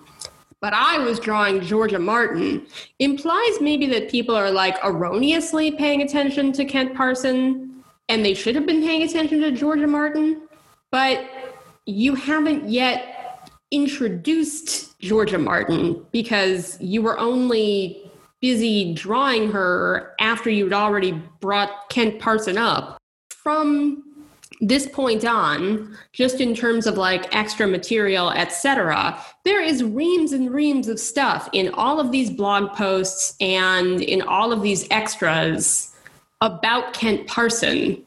[0.59, 2.67] but I was drawing Georgia Martin
[2.99, 8.55] implies maybe that people are like erroneously paying attention to Kent Parson and they should
[8.55, 10.41] have been paying attention to Georgia Martin,
[10.91, 11.25] but
[11.85, 13.20] you haven't yet
[13.71, 18.11] introduced Georgia Martin because you were only
[18.41, 22.97] busy drawing her after you'd already brought Kent Parson up.
[23.29, 24.03] From
[24.59, 30.51] this point on, just in terms of like extra material, etc., there is reams and
[30.51, 35.95] reams of stuff in all of these blog posts and in all of these extras
[36.41, 38.03] about Kent Parson.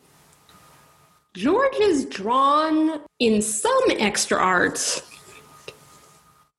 [1.35, 5.03] George is drawn in some extra art,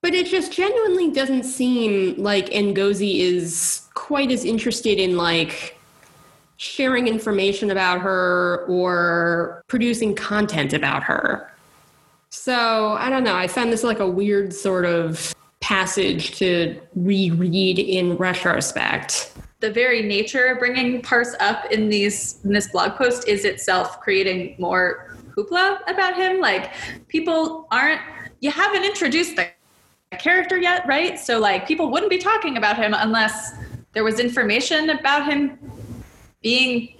[0.06, 5.76] but it just genuinely doesn't seem like Ngozi is quite as interested in like
[6.58, 11.52] sharing information about her or producing content about her.
[12.30, 13.34] So I don't know.
[13.34, 19.32] I found this like a weird sort of passage to reread in retrospect.
[19.58, 24.00] The very nature of bringing Parse up in these in this blog post is itself
[24.00, 26.38] creating more hoopla about him.
[26.38, 26.74] Like
[27.08, 28.00] people aren't
[28.38, 29.55] you haven't introduced the
[30.18, 31.18] character yet, right?
[31.18, 33.52] So like people wouldn't be talking about him unless
[33.92, 35.58] there was information about him
[36.42, 36.96] being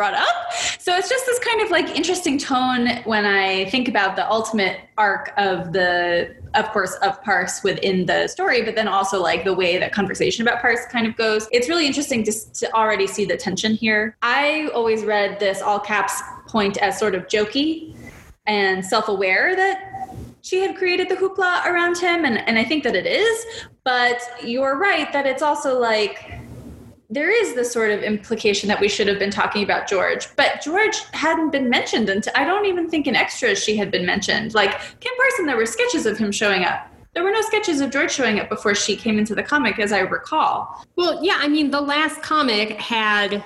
[0.00, 0.50] brought up.
[0.78, 4.80] So it's just this kind of like interesting tone when I think about the ultimate
[4.96, 9.52] arc of the, of course, of Parse within the story, but then also like the
[9.52, 11.46] way that conversation about Parse kind of goes.
[11.52, 14.16] It's really interesting to, to already see the tension here.
[14.22, 17.94] I always read this all caps point as sort of jokey
[18.46, 20.09] and self aware that
[20.42, 22.24] she had created the hoopla around him.
[22.24, 23.46] And, and I think that it is.
[23.84, 26.40] But you're right that it's also like,
[27.12, 30.60] there is this sort of implication that we should have been talking about George, but
[30.62, 34.54] George hadn't been mentioned until I don't even think in extras she had been mentioned.
[34.54, 36.86] Like Kent Parson, there were sketches of him showing up.
[37.12, 39.90] There were no sketches of George showing up before she came into the comic, as
[39.90, 40.84] I recall.
[40.94, 43.42] Well, yeah, I mean, the last comic had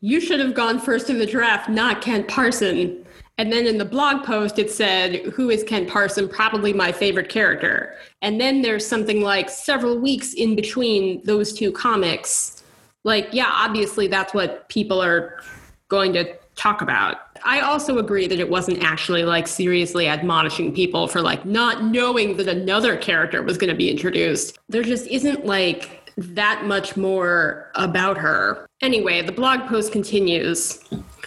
[0.00, 3.01] you should have gone first in the draft, not Kent Parson.
[3.38, 6.28] And then in the blog post, it said, Who is Kent Parson?
[6.28, 7.96] Probably my favorite character.
[8.20, 12.62] And then there's something like several weeks in between those two comics.
[13.04, 15.40] Like yeah obviously that's what people are
[15.88, 17.16] going to talk about.
[17.44, 22.36] I also agree that it wasn't actually like seriously admonishing people for like not knowing
[22.36, 24.58] that another character was going to be introduced.
[24.68, 28.66] There just isn't like that much more about her.
[28.82, 30.78] Anyway the blog post continues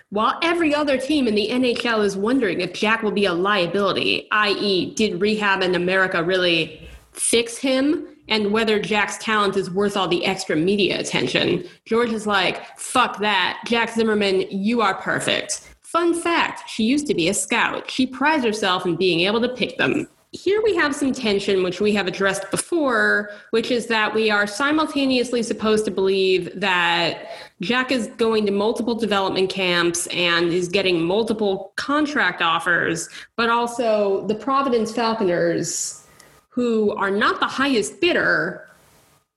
[0.10, 4.28] while every other team in the NHL is wondering if Jack will be a liability,
[4.32, 8.08] i.e., did rehab in America really fix him?
[8.28, 11.64] and whether Jack's talent is worth all the extra media attention.
[11.86, 13.62] George is like, fuck that.
[13.66, 15.70] Jack Zimmermann, you are perfect.
[15.82, 17.90] Fun fact she used to be a scout.
[17.90, 20.08] She prides herself in being able to pick them.
[20.36, 24.46] Here we have some tension, which we have addressed before, which is that we are
[24.46, 27.30] simultaneously supposed to believe that
[27.62, 33.08] Jack is going to multiple development camps and is getting multiple contract offers,
[33.38, 36.06] but also the Providence Falconers
[36.50, 38.70] who are not the highest bidder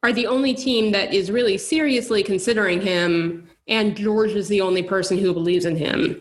[0.02, 4.82] are the only team that is really seriously considering him, and George is the only
[4.82, 6.20] person who believes in him.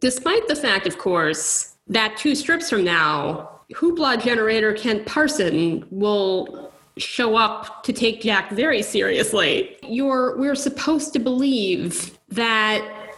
[0.00, 6.72] Despite the fact, of course, that two strips from now, Hoopla generator Kent Parson will
[6.96, 9.76] show up to take Jack very seriously.
[9.82, 13.14] You're, we're supposed to believe that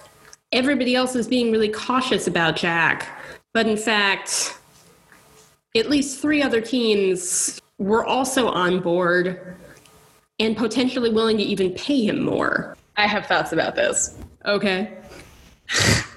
[0.53, 3.09] everybody else is being really cautious about Jack,
[3.53, 4.59] but in fact,
[5.77, 9.57] at least three other teams were also on board
[10.39, 12.77] and potentially willing to even pay him more.
[12.97, 14.17] I have thoughts about this.
[14.45, 14.97] Okay.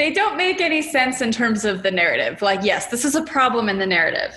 [0.00, 2.40] they don't make any sense in terms of the narrative.
[2.40, 4.32] Like, yes, this is a problem in the narrative.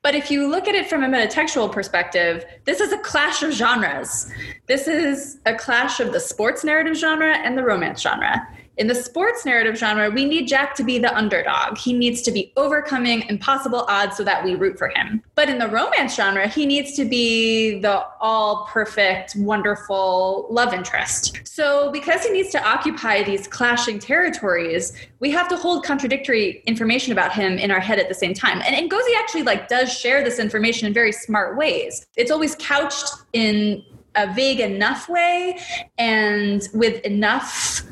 [0.00, 3.52] But if you look at it from a metatextual perspective, this is a clash of
[3.52, 4.30] genres.
[4.68, 8.46] This is a clash of the sports narrative genre and the romance genre.
[8.78, 11.76] In the sports narrative genre, we need Jack to be the underdog.
[11.76, 15.22] He needs to be overcoming impossible odds so that we root for him.
[15.34, 21.40] But in the romance genre, he needs to be the all perfect, wonderful love interest.
[21.44, 27.12] So, because he needs to occupy these clashing territories, we have to hold contradictory information
[27.12, 28.62] about him in our head at the same time.
[28.66, 32.06] And Ngozi actually like does share this information in very smart ways.
[32.16, 35.58] It's always couched in a vague enough way
[35.98, 37.82] and with enough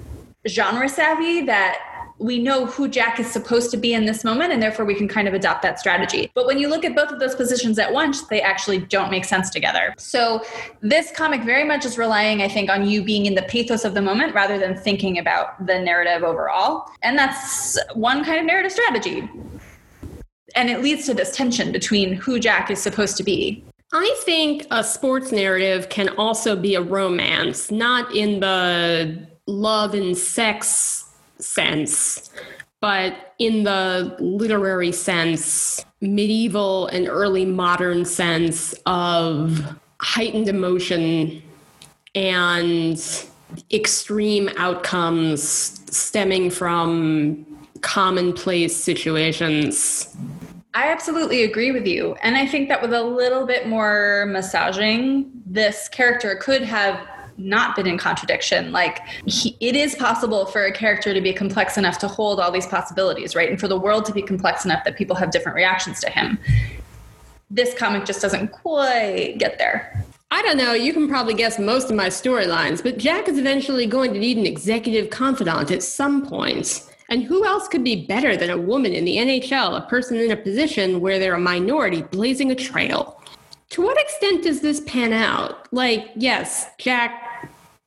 [0.49, 1.79] genre savvy that
[2.21, 5.09] we know who Jack is supposed to be in this moment, and therefore we can
[5.09, 6.31] kind of adopt that strategy.
[6.35, 9.25] But when you look at both of those positions at once, they actually don't make
[9.25, 9.95] sense together.
[9.97, 10.45] So
[10.83, 13.95] this comic very much is relying, I think, on you being in the pathos of
[13.95, 16.91] the moment rather than thinking about the narrative overall.
[17.03, 19.29] And that's one kind of narrative strategy.
[20.55, 24.69] And it leads to this tension between who Jack is supposed to be I think
[24.71, 31.05] a sports narrative can also be a romance, not in the love and sex
[31.39, 32.31] sense,
[32.81, 41.43] but in the literary sense, medieval and early modern sense of heightened emotion
[42.15, 43.25] and
[43.73, 45.43] extreme outcomes
[45.95, 47.47] stemming from
[47.83, 50.17] commonplace situations.
[50.73, 52.15] I absolutely agree with you.
[52.23, 57.07] And I think that with a little bit more massaging, this character could have
[57.41, 58.73] not been in contradiction.
[58.73, 62.51] Like, he, it is possible for a character to be complex enough to hold all
[62.51, 63.49] these possibilities, right?
[63.49, 66.39] And for the world to be complex enough that people have different reactions to him.
[67.51, 70.05] This comic just doesn't quite get there.
[70.33, 70.75] I don't know.
[70.75, 74.37] You can probably guess most of my storylines, but Jack is eventually going to need
[74.37, 76.87] an executive confidant at some point.
[77.09, 80.31] And who else could be better than a woman in the NHL, a person in
[80.31, 83.21] a position where they're a minority blazing a trail?
[83.71, 85.67] To what extent does this pan out?
[85.73, 87.30] Like, yes, Jack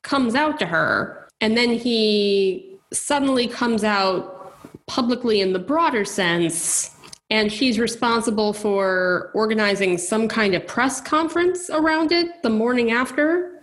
[0.04, 4.54] comes out to her, and then he suddenly comes out
[4.86, 6.94] publicly in the broader sense
[7.30, 13.60] and she's responsible for organizing some kind of press conference around it the morning after.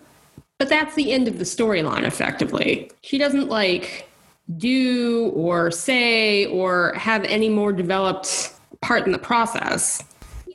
[0.58, 2.90] But that's the end of the storyline, effectively.
[3.02, 4.08] She doesn't like
[4.56, 10.02] do or say or have any more developed part in the process.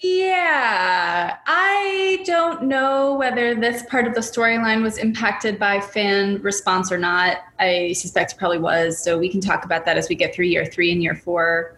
[0.01, 6.91] Yeah, I don't know whether this part of the storyline was impacted by fan response
[6.91, 7.37] or not.
[7.59, 9.01] I suspect it probably was.
[9.03, 11.75] So we can talk about that as we get through year three and year four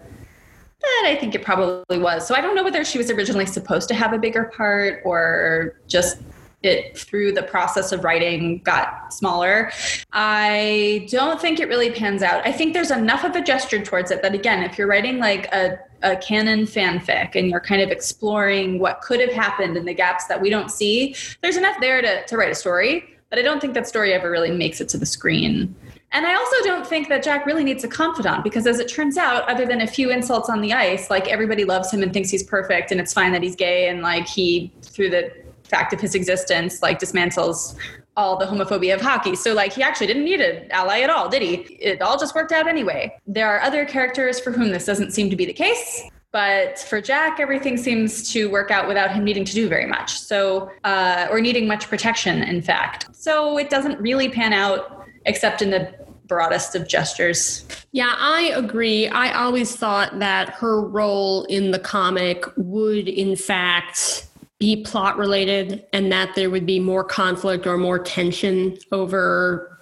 [0.80, 2.28] but I think it probably was.
[2.28, 5.80] So I don't know whether she was originally supposed to have a bigger part or
[5.88, 6.20] just
[6.64, 9.72] it through the process of writing got smaller.
[10.12, 12.46] I don't think it really pans out.
[12.46, 15.54] I think there's enough of a gesture towards it that again, if you're writing like
[15.54, 19.94] a, a canon fanfic and you're kind of exploring what could have happened and the
[19.94, 23.14] gaps that we don't see, there's enough there to, to write a story.
[23.30, 25.76] But I don't think that story ever really makes it to the screen.
[26.14, 29.18] And I also don't think that Jack really needs a confidant because, as it turns
[29.18, 32.30] out, other than a few insults on the ice, like everybody loves him and thinks
[32.30, 35.34] he's perfect, and it's fine that he's gay, and like he, through the
[35.68, 37.76] fact of his existence, like dismantles
[38.16, 39.36] all the homophobia of hockey.
[39.36, 41.56] So, like, he actually didn't need an ally at all, did he?
[41.80, 43.16] It all just worked out anyway.
[43.28, 46.04] There are other characters for whom this doesn't seem to be the case.
[46.32, 50.20] But for Jack, everything seems to work out without him needing to do very much.
[50.20, 53.08] So, uh, or needing much protection, in fact.
[53.16, 55.94] So it doesn't really pan out except in the
[56.28, 57.66] broadest of gestures.
[57.92, 59.08] Yeah, I agree.
[59.08, 64.27] I always thought that her role in the comic would, in fact,
[64.60, 69.78] be plot related and that there would be more conflict or more tension over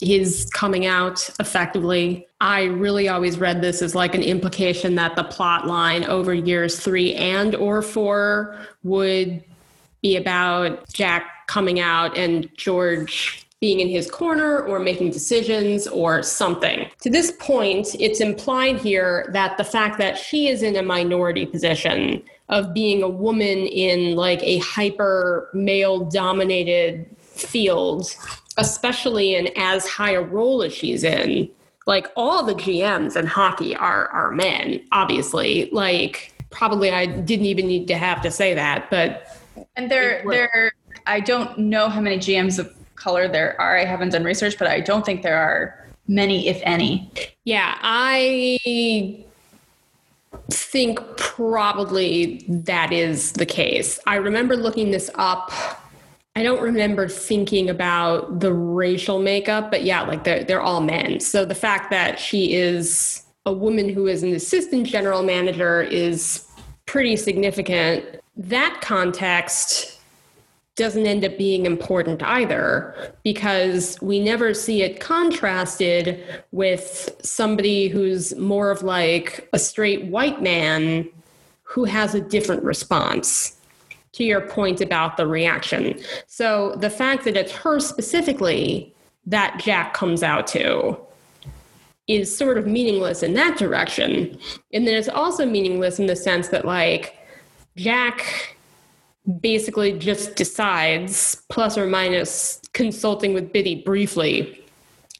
[0.00, 2.26] his coming out effectively.
[2.40, 6.80] I really always read this as like an implication that the plot line over years
[6.80, 9.44] 3 and or 4 would
[10.02, 16.20] be about Jack coming out and George being in his corner or making decisions or
[16.20, 16.88] something.
[17.02, 21.46] To this point, it's implied here that the fact that she is in a minority
[21.46, 28.14] position of being a woman in like a hyper male dominated field,
[28.56, 31.48] especially in as high a role as she's in,
[31.86, 35.68] like all the GMs in hockey are are men, obviously.
[35.72, 39.38] Like probably I didn't even need to have to say that, but
[39.76, 40.72] and there there
[41.06, 43.76] I don't know how many GMs of color there are.
[43.76, 47.10] I haven't done research, but I don't think there are many, if any.
[47.44, 49.24] Yeah, I
[50.50, 53.98] think probably that is the case.
[54.06, 55.50] I remember looking this up.
[56.34, 61.20] I don't remember thinking about the racial makeup, but yeah, like they're, they're all men.
[61.20, 66.46] So the fact that she is a woman who is an assistant general manager is
[66.86, 68.04] pretty significant.
[68.36, 70.00] That context
[70.76, 78.34] doesn't end up being important either because we never see it contrasted with somebody who's
[78.36, 81.08] more of like a straight white man
[81.62, 83.56] who has a different response
[84.12, 85.98] to your point about the reaction.
[86.26, 88.94] So the fact that it's her specifically
[89.26, 90.98] that Jack comes out to
[92.08, 94.38] is sort of meaningless in that direction.
[94.72, 97.16] And then it's also meaningless in the sense that like
[97.76, 98.56] Jack
[99.40, 104.58] basically just decides, plus or minus consulting with Bitty briefly,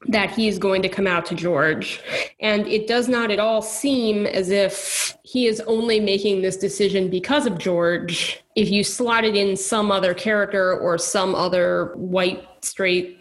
[0.09, 2.01] that he's going to come out to George.
[2.41, 7.09] And it does not at all seem as if he is only making this decision
[7.09, 8.43] because of George.
[8.57, 13.19] If you slotted in some other character or some other white, straight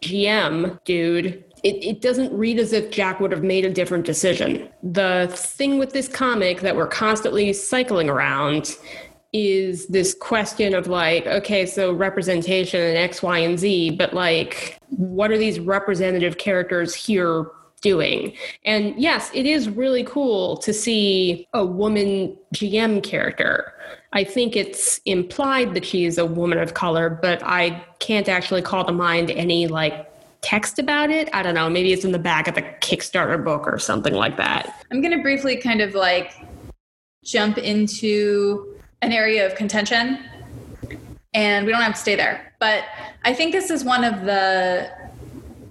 [0.00, 4.68] GM dude, it, it, doesn't read as if Jack would have made a different decision.
[4.82, 8.78] The thing with this comic that we're constantly cycling around
[9.32, 14.78] is this question of like, okay, so representation and X, Y, and Z, but like,
[14.88, 17.46] what are these representative characters here
[17.80, 18.34] doing?
[18.64, 23.72] And yes, it is really cool to see a woman GM character.
[24.12, 28.62] I think it's implied that she is a woman of color, but I can't actually
[28.62, 30.08] call to mind any like
[30.40, 31.28] text about it.
[31.32, 31.70] I don't know.
[31.70, 34.84] Maybe it's in the back of the Kickstarter book or something like that.
[34.90, 36.32] I'm going to briefly kind of like
[37.22, 40.18] jump into an area of contention
[41.32, 42.52] and we don't have to stay there.
[42.58, 42.84] But
[43.24, 44.90] I think this is one of the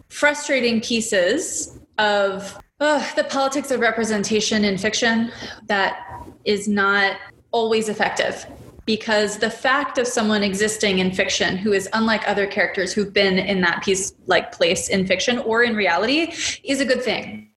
[0.10, 5.32] frustrating pieces of the politics of representation in fiction
[5.68, 7.18] that is not
[7.52, 8.46] always effective
[8.86, 13.38] because the fact of someone existing in fiction who is unlike other characters who've been
[13.38, 17.49] in that piece like place in fiction or in reality is a good thing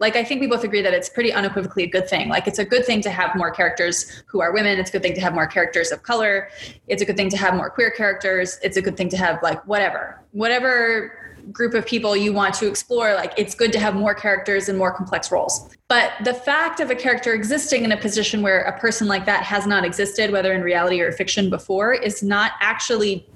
[0.00, 2.28] like i think we both agree that it's pretty unequivocally a good thing.
[2.28, 4.78] Like it's a good thing to have more characters who are women.
[4.78, 6.48] It's a good thing to have more characters of color.
[6.88, 8.58] It's a good thing to have more queer characters.
[8.62, 10.20] It's a good thing to have like whatever.
[10.32, 11.16] Whatever
[11.52, 14.76] group of people you want to explore like it's good to have more characters and
[14.76, 15.70] more complex roles.
[15.88, 19.42] But the fact of a character existing in a position where a person like that
[19.44, 23.26] has not existed whether in reality or fiction before is not actually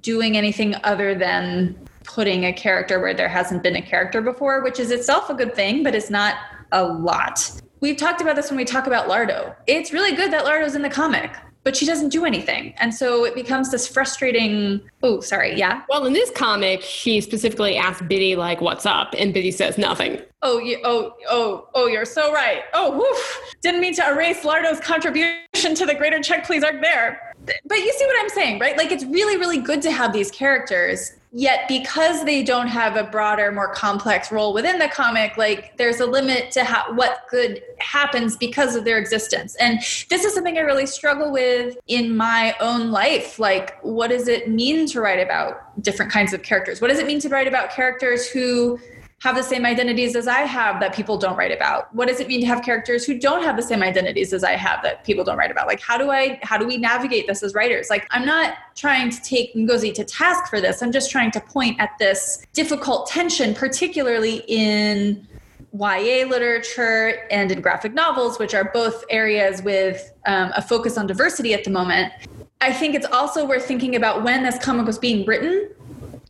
[0.00, 1.76] doing anything other than
[2.14, 5.54] putting a character where there hasn't been a character before, which is itself a good
[5.54, 6.36] thing, but it's not
[6.72, 7.50] a lot.
[7.80, 9.54] We've talked about this when we talk about Lardo.
[9.66, 11.32] It's really good that Lardo's in the comic,
[11.64, 12.74] but she doesn't do anything.
[12.78, 14.82] And so it becomes this frustrating.
[15.02, 15.56] Oh, sorry.
[15.56, 15.82] Yeah.
[15.88, 19.14] Well, in this comic, she specifically asks Bitty, like, what's up?
[19.16, 20.20] And Bitty says nothing.
[20.42, 22.62] Oh, you, oh, oh, oh, you're so right.
[22.74, 23.54] Oh, woof.
[23.62, 27.32] Didn't mean to erase Lardo's contribution to the greater Check Please arc there.
[27.46, 28.76] But you see what I'm saying, right?
[28.76, 33.04] Like, it's really, really good to have these characters yet because they don't have a
[33.04, 38.36] broader more complex role within the comic like there's a limit to what good happens
[38.36, 39.56] because of their existence.
[39.56, 39.78] And
[40.10, 43.38] this is something i really struggle with in my own life.
[43.38, 46.82] Like what does it mean to write about different kinds of characters?
[46.82, 48.78] What does it mean to write about characters who
[49.22, 51.94] have the same identities as I have that people don't write about?
[51.94, 54.56] What does it mean to have characters who don't have the same identities as I
[54.56, 55.68] have that people don't write about?
[55.68, 57.88] Like how do I how do we navigate this as writers?
[57.88, 60.82] Like I'm not trying to take Ngozi to task for this.
[60.82, 65.24] I'm just trying to point at this difficult tension particularly in
[65.72, 71.06] YA literature and in graphic novels, which are both areas with um, a focus on
[71.06, 72.12] diversity at the moment.
[72.60, 75.70] I think it's also worth thinking about when this comic was being written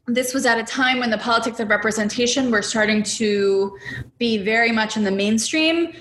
[0.06, 3.78] this was at a time when the politics of representation were starting to
[4.18, 5.92] be very much in the mainstream.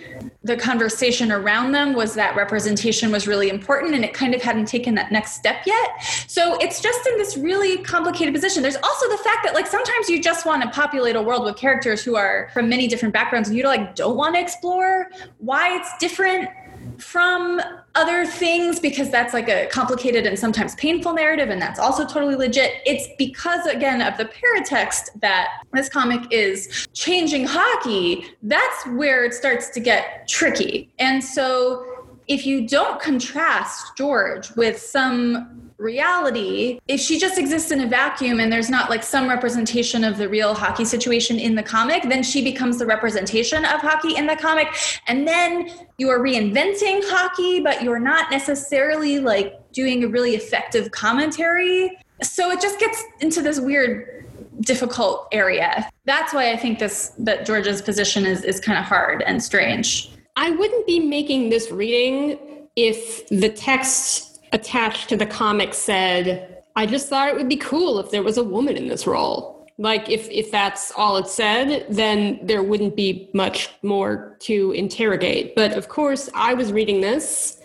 [0.44, 4.66] The conversation around them was that representation was really important and it kind of hadn't
[4.66, 6.04] taken that next step yet.
[6.26, 8.64] So it's just in this really complicated position.
[8.64, 11.56] There's also the fact that like sometimes you just want to populate a world with
[11.56, 15.76] characters who are from many different backgrounds and you like don't want to explore why
[15.78, 16.50] it's different
[16.98, 17.62] from
[17.96, 22.36] other things because that's like a complicated and sometimes painful narrative and that's also totally
[22.36, 22.82] legit.
[22.86, 29.34] It's because again of the paratext that this comic is changing hockey that's where it
[29.34, 30.92] starts to get tricky.
[31.00, 31.86] And so
[32.28, 38.40] if you don't contrast george with some reality, if she just exists in a vacuum
[38.40, 42.24] and there's not like some representation of the real hockey situation in the comic, then
[42.24, 44.68] she becomes the representation of hockey in the comic.
[45.08, 50.92] And then you are reinventing hockey, but you're not necessarily like doing a really effective
[50.92, 51.98] commentary.
[52.22, 54.26] So it just gets into this weird
[54.62, 55.90] difficult area.
[56.06, 60.12] That's why I think this that George's position is is kind of hard and strange.
[60.36, 62.38] I wouldn't be making this reading
[62.76, 68.00] if the text attached to the comic said, I just thought it would be cool
[68.00, 69.68] if there was a woman in this role.
[69.78, 75.56] Like if if that's all it said, then there wouldn't be much more to interrogate.
[75.56, 77.60] But of course, I was reading this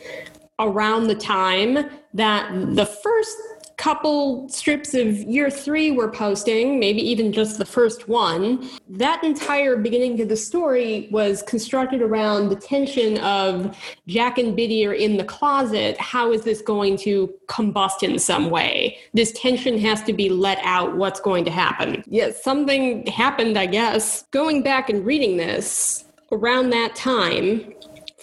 [0.59, 3.37] around the time that the first
[3.77, 9.77] couple strips of year three were posting, maybe even just the first one, that entire
[9.77, 15.19] beginning of the story was constructed around the tension of Jack and Bitty are in
[15.19, 15.99] the closet.
[15.99, 18.99] How is this going to combust in some way?
[19.13, 20.97] This tension has to be let out.
[20.97, 22.03] What's going to happen?
[22.07, 24.23] Yes, something happened, I guess.
[24.31, 27.73] Going back and reading this around that time,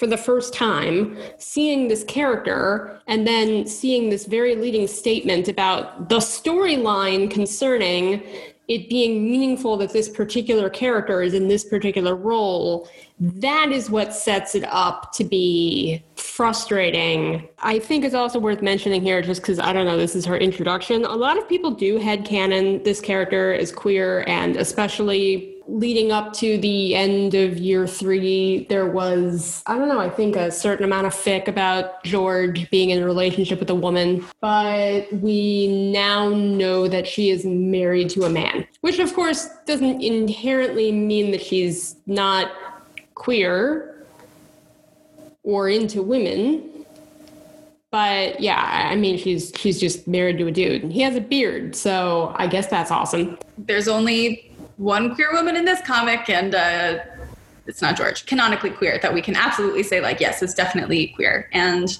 [0.03, 6.09] for the first time, seeing this character, and then seeing this very leading statement about
[6.09, 8.21] the storyline concerning
[8.67, 12.89] it being meaningful that this particular character is in this particular role,
[13.19, 17.47] that is what sets it up to be frustrating.
[17.59, 20.37] I think it's also worth mentioning here, just because I don't know, this is her
[20.37, 21.05] introduction.
[21.05, 26.57] A lot of people do headcanon this character as queer, and especially leading up to
[26.57, 31.07] the end of year three, there was, I don't know, I think a certain amount
[31.07, 34.25] of fic about George being in a relationship with a woman.
[34.41, 40.01] But we now know that she is married to a man, which of course doesn't
[40.01, 42.51] inherently mean that she's not
[43.15, 44.05] queer
[45.43, 46.73] or into women
[47.93, 51.21] but yeah, I mean, she's she's just married to a dude, and he has a
[51.21, 53.37] beard, so I guess that's awesome.
[53.55, 56.99] There's only one queer woman in this comic, and uh,
[57.65, 58.25] it's not George.
[58.25, 61.49] Canonically queer that we can absolutely say like, yes, it's definitely queer.
[61.53, 61.97] And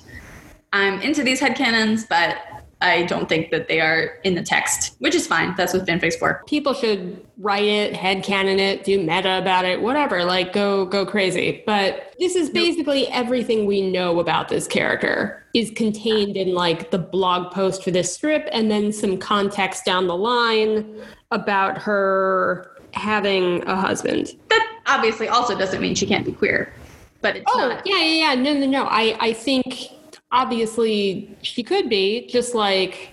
[0.73, 2.37] I'm into these headcanons, but
[2.83, 5.55] I don't think that they are in the text, which is fine.
[5.55, 6.43] That's what fanfic's for.
[6.47, 10.25] People should write it, head headcanon it, do meta about it, whatever.
[10.25, 11.63] Like go go crazy.
[11.65, 16.97] But this is basically everything we know about this character is contained in like the
[16.97, 23.63] blog post for this strip and then some context down the line about her having
[23.67, 24.33] a husband.
[24.49, 26.73] That obviously also doesn't mean she can't be queer.
[27.21, 27.87] But it's oh, not.
[27.87, 28.35] yeah, yeah, yeah.
[28.35, 28.83] No, no, no.
[28.83, 29.91] I, I think
[30.33, 33.09] obviously she could be just like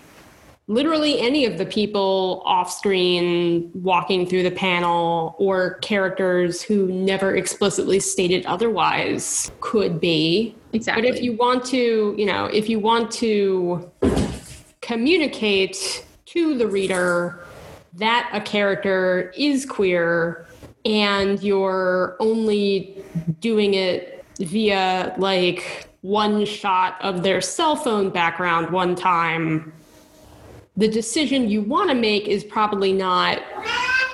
[0.66, 7.36] literally any of the people off screen walking through the panel or characters who never
[7.36, 10.54] explicitly stated otherwise could be.
[10.72, 13.90] Exactly but if you want to you know if you want to
[14.80, 17.44] communicate to the reader
[17.92, 20.46] that a character is queer
[20.86, 23.04] and you're only
[23.40, 29.72] doing it via like one shot of their cell phone background one time,
[30.76, 33.42] the decision you want to make is probably not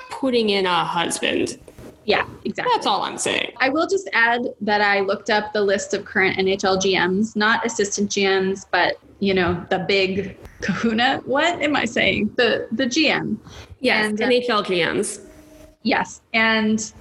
[0.09, 1.59] putting in a husband.
[2.05, 2.73] Yeah, exactly.
[2.73, 3.51] That's all I'm saying.
[3.57, 7.65] I will just add that I looked up the list of current NHL GMs, not
[7.65, 11.21] assistant GMs, but you know, the big kahuna.
[11.25, 12.33] What am I saying?
[12.37, 13.37] The the GM.
[13.79, 15.27] Yes, and, uh, NHL GMs.
[15.83, 16.21] Yes.
[16.33, 16.91] And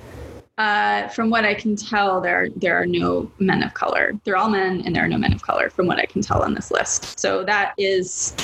[0.59, 4.13] uh, from what I can tell, there there are no men of color.
[4.25, 6.43] They're all men, and there are no men of color, from what I can tell
[6.43, 7.19] on this list.
[7.19, 8.35] So that is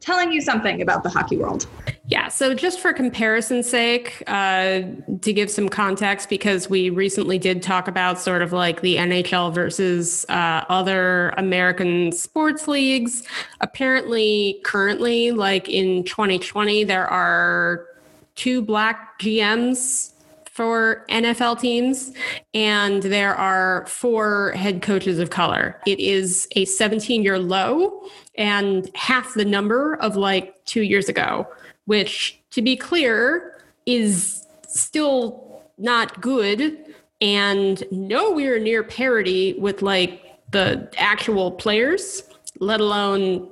[0.00, 1.66] telling you something about the hockey world.
[2.06, 2.28] Yeah.
[2.28, 4.82] So just for comparison's sake, uh,
[5.20, 9.54] to give some context, because we recently did talk about sort of like the NHL
[9.54, 13.22] versus uh, other American sports leagues.
[13.60, 17.86] Apparently, currently, like in 2020, there are
[18.34, 20.11] two black GMs
[20.52, 22.12] for NFL teams,
[22.52, 25.80] and there are four head coaches of color.
[25.86, 28.02] It is a 17 year low
[28.36, 31.48] and half the number of like two years ago,
[31.86, 36.76] which, to be clear, is still not good
[37.22, 42.24] and nowhere near parity with like the actual players,
[42.60, 43.50] let alone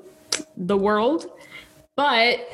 [0.55, 1.27] the world.
[1.97, 2.47] But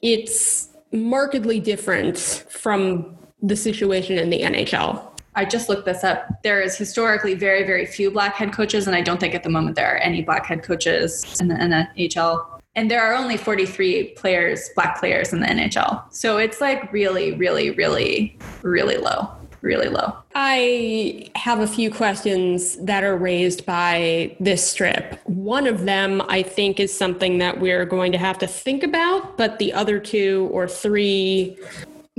[0.00, 5.10] it's markedly different from the situation in the NHL?
[5.34, 6.42] I just looked this up.
[6.42, 9.48] There is historically very, very few black head coaches, and I don't think at the
[9.48, 12.60] moment there are any black head coaches in the NHL.
[12.76, 16.12] And there are only 43 players, black players in the NHL.
[16.12, 19.30] So it's like really, really, really, really low.
[19.62, 20.16] Really low.
[20.34, 25.20] I have a few questions that are raised by this strip.
[25.24, 29.36] One of them, I think, is something that we're going to have to think about,
[29.36, 31.58] but the other two or three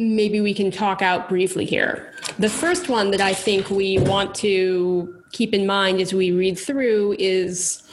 [0.02, 2.14] maybe we can talk out briefly here.
[2.40, 6.60] The first one that I think we want to keep in mind as we read
[6.60, 7.84] through is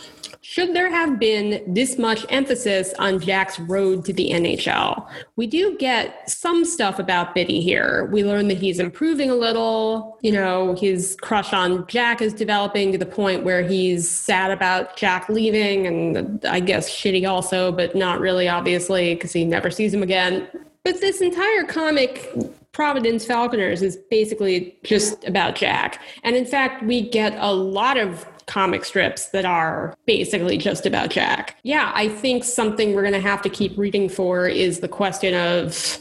[0.50, 5.06] should there have been this much emphasis on Jack's road to the NHL?
[5.36, 8.06] We do get some stuff about Bitty here.
[8.06, 10.18] We learn that he's improving a little.
[10.22, 14.96] You know, his crush on Jack is developing to the point where he's sad about
[14.96, 19.92] Jack leaving, and I guess shitty also, but not really, obviously, because he never sees
[19.92, 20.48] him again.
[20.84, 22.32] But this entire comic,
[22.72, 26.00] Providence Falconers, is basically just about Jack.
[26.22, 31.10] And in fact, we get a lot of comic strips that are basically just about
[31.10, 31.56] Jack.
[31.62, 35.34] Yeah, I think something we're going to have to keep reading for is the question
[35.34, 35.98] of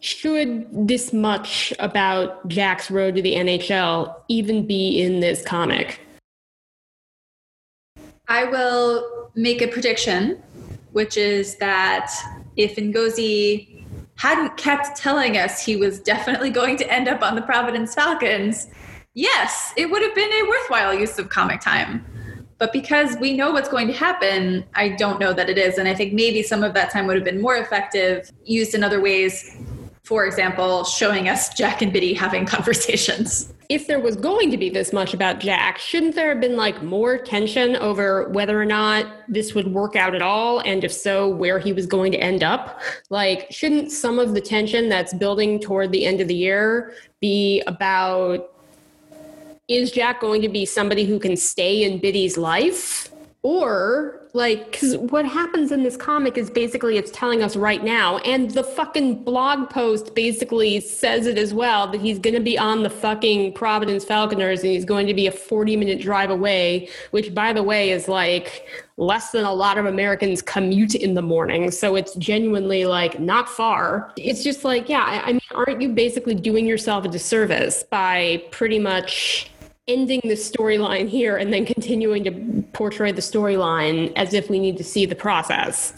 [0.00, 6.00] should this much about Jack's road to the NHL even be in this comic?
[8.28, 10.42] I will make a prediction,
[10.90, 12.12] which is that
[12.56, 13.71] if Ngozi
[14.22, 18.68] hadn't kept telling us he was definitely going to end up on the Providence Falcons,
[19.14, 22.06] yes, it would have been a worthwhile use of comic time.
[22.58, 25.76] But because we know what's going to happen, I don't know that it is.
[25.76, 28.84] And I think maybe some of that time would have been more effective, used in
[28.84, 29.56] other ways
[30.12, 33.50] for example, showing us Jack and Bitty having conversations.
[33.70, 36.82] If there was going to be this much about Jack, shouldn't there have been like
[36.82, 40.58] more tension over whether or not this would work out at all?
[40.66, 42.82] And if so, where he was going to end up?
[43.08, 47.62] Like, shouldn't some of the tension that's building toward the end of the year be
[47.66, 48.50] about
[49.66, 53.10] is Jack going to be somebody who can stay in Bitty's life?
[53.42, 58.16] Or like because what happens in this comic is basically it's telling us right now
[58.18, 62.56] and the fucking blog post basically says it as well that he's going to be
[62.58, 66.88] on the fucking providence falconers and he's going to be a 40 minute drive away
[67.10, 71.22] which by the way is like less than a lot of americans commute in the
[71.22, 71.70] morning.
[71.70, 74.12] So it's genuinely like not far.
[74.16, 78.42] It's just like yeah i, I mean aren't you basically doing yourself a disservice by
[78.50, 79.51] pretty much
[79.92, 84.76] ending the storyline here and then continuing to portray the storyline as if we need
[84.78, 85.94] to see the process?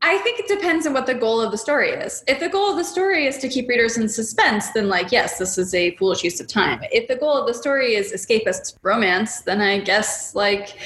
[0.00, 2.22] I think it depends on what the goal of the story is.
[2.28, 5.38] If the goal of the story is to keep readers in suspense, then like yes,
[5.38, 6.80] this is a foolish use of time.
[6.92, 10.78] If the goal of the story is escapist romance, then I guess like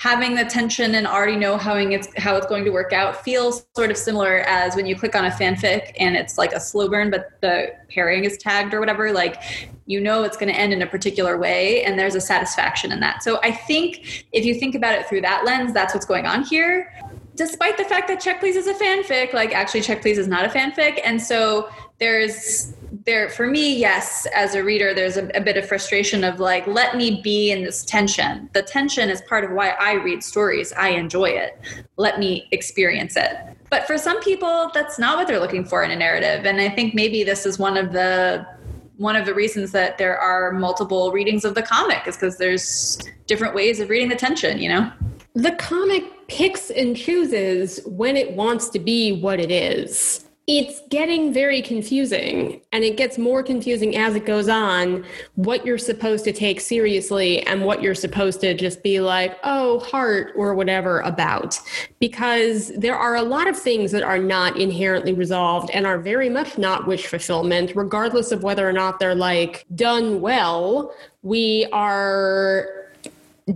[0.00, 3.66] having the tension and already know how it's how it's going to work out feels
[3.76, 6.88] sort of similar as when you click on a fanfic and it's like a slow
[6.88, 9.12] burn, but the pairing is tagged or whatever.
[9.12, 12.92] Like you know it's going to end in a particular way, and there's a satisfaction
[12.92, 13.22] in that.
[13.22, 16.44] So I think if you think about it through that lens, that's what's going on
[16.44, 16.90] here
[17.36, 20.44] despite the fact that Check Please is a fanfic, like actually Check Please is not
[20.44, 21.00] a fanfic.
[21.02, 22.74] And so there's
[23.06, 26.66] there for me, yes, as a reader, there's a, a, bit of frustration of like,
[26.66, 28.50] let me be in this tension.
[28.52, 30.72] The tension is part of why I read stories.
[30.72, 31.60] I enjoy it.
[31.96, 33.36] Let me experience it.
[33.70, 36.44] But for some people, that's not what they're looking for in a narrative.
[36.44, 38.46] And I think maybe this is one of the
[38.96, 42.98] one of the reasons that there are multiple readings of the comic is because there's
[43.26, 44.92] different ways of reading the tension, you know?
[45.34, 50.26] The comic picks and chooses when it wants to be what it is.
[50.52, 55.04] It's getting very confusing, and it gets more confusing as it goes on
[55.36, 59.78] what you're supposed to take seriously and what you're supposed to just be like, oh,
[59.78, 61.56] heart or whatever about.
[62.00, 66.28] Because there are a lot of things that are not inherently resolved and are very
[66.28, 70.92] much not wish fulfillment, regardless of whether or not they're like done well.
[71.22, 72.79] We are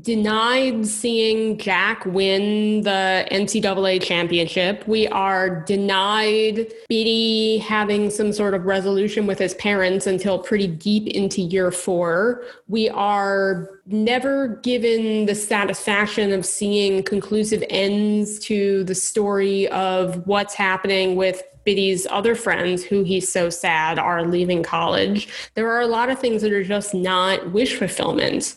[0.01, 4.87] denied seeing Jack win the NCAA championship.
[4.87, 11.07] We are denied Bitty having some sort of resolution with his parents until pretty deep
[11.09, 12.43] into year four.
[12.69, 20.55] We are never given the satisfaction of seeing conclusive ends to the story of what's
[20.55, 25.29] happening with Bitty's other friends who he's so sad are leaving college.
[25.55, 28.57] There are a lot of things that are just not wish fulfillment.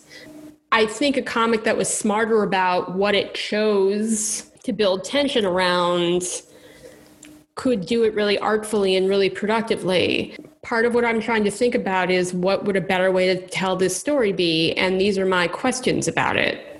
[0.77, 6.21] I think a comic that was smarter about what it chose to build tension around
[7.55, 10.35] could do it really artfully and really productively.
[10.61, 13.47] Part of what I'm trying to think about is what would a better way to
[13.47, 14.73] tell this story be?
[14.73, 16.79] And these are my questions about it.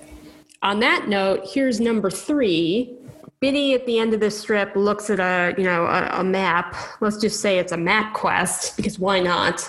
[0.62, 2.96] On that note, here's number three.
[3.40, 6.76] Bitty at the end of this strip looks at a, you know, a, a map.
[7.00, 9.68] Let's just say it's a map quest because why not?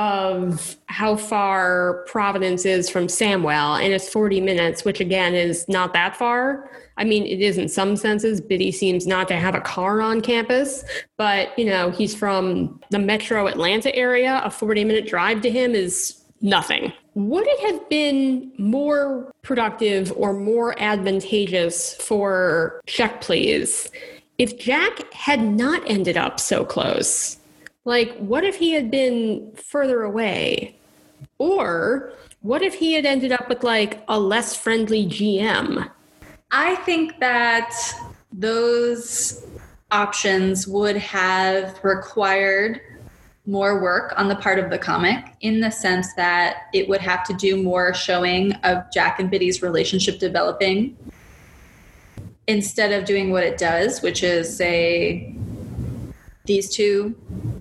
[0.00, 5.92] Of how far Providence is from Samwell, and it's 40 minutes, which again is not
[5.92, 6.70] that far.
[6.96, 8.40] I mean, it is in some senses.
[8.40, 10.86] Bitty seems not to have a car on campus,
[11.18, 14.40] but you know, he's from the metro Atlanta area.
[14.42, 16.94] A 40 minute drive to him is nothing.
[17.14, 23.90] Would it have been more productive or more advantageous for Check Please
[24.38, 27.36] if Jack had not ended up so close?
[27.84, 30.76] Like, what if he had been further away?
[31.38, 32.12] Or
[32.42, 35.90] what if he had ended up with like a less friendly GM?
[36.50, 37.74] I think that
[38.32, 39.44] those
[39.90, 42.80] options would have required
[43.46, 47.24] more work on the part of the comic in the sense that it would have
[47.24, 50.96] to do more showing of Jack and Bitty's relationship developing
[52.46, 55.34] instead of doing what it does, which is say
[56.44, 57.14] these two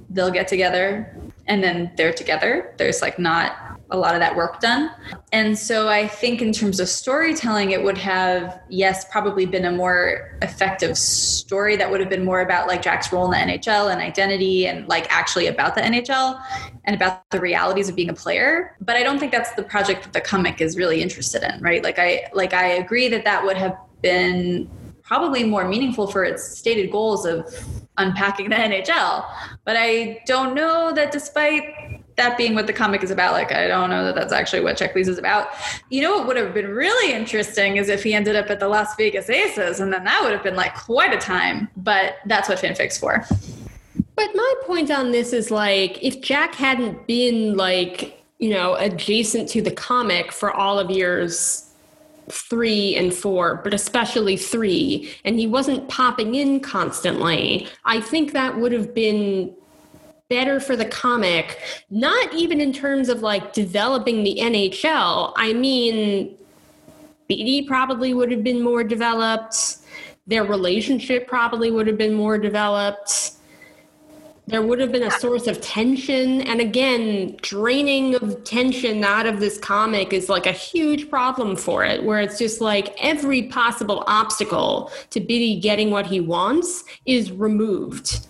[0.09, 1.15] they'll get together
[1.47, 2.73] and then they're together.
[2.77, 4.91] There's like not a lot of that work done.
[5.31, 9.71] And so I think in terms of storytelling, it would have, yes, probably been a
[9.71, 13.91] more effective story that would have been more about like Jack's role in the NHL
[13.91, 16.39] and identity and like actually about the NHL
[16.85, 18.75] and about the realities of being a player.
[18.79, 21.83] But I don't think that's the project that the comic is really interested in, right?
[21.83, 24.69] Like I like I agree that that would have been
[25.01, 27.51] probably more meaningful for its stated goals of
[27.99, 29.25] unpacking the NHL.
[29.65, 33.67] But I don't know that despite that being what the comic is about, like I
[33.67, 35.49] don't know that that's actually what Check Please is about.
[35.89, 38.67] You know what would have been really interesting is if he ended up at the
[38.67, 41.69] Las Vegas Aces, and then that would have been like quite a time.
[41.77, 43.25] But that's what fanfic's for.
[44.15, 49.47] But my point on this is like, if Jack hadn't been like, you know, adjacent
[49.49, 51.68] to the comic for all of years
[52.31, 58.57] three and four, but especially three, and he wasn't popping in constantly, I think that
[58.57, 59.53] would have been
[60.29, 65.33] better for the comic, not even in terms of like developing the NHL.
[65.35, 66.37] I mean,
[67.27, 69.77] Bitty probably would have been more developed.
[70.27, 73.31] Their relationship probably would have been more developed.
[74.49, 76.41] There would have been a source of tension.
[76.41, 81.85] And again, draining of tension out of this comic is like a huge problem for
[81.85, 87.31] it, where it's just like every possible obstacle to Bitty getting what he wants is
[87.31, 88.25] removed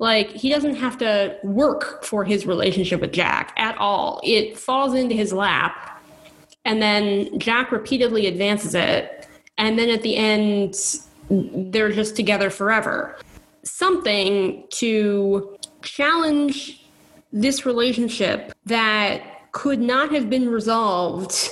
[0.00, 4.20] like he doesn't have to work for his relationship with Jack at all.
[4.24, 6.02] It falls into his lap,
[6.64, 9.28] and then Jack repeatedly advances it,
[9.58, 10.74] and then at the end,
[11.30, 13.16] they're just together forever.
[13.64, 16.84] Something to challenge
[17.32, 19.22] this relationship that
[19.52, 21.50] could not have been resolved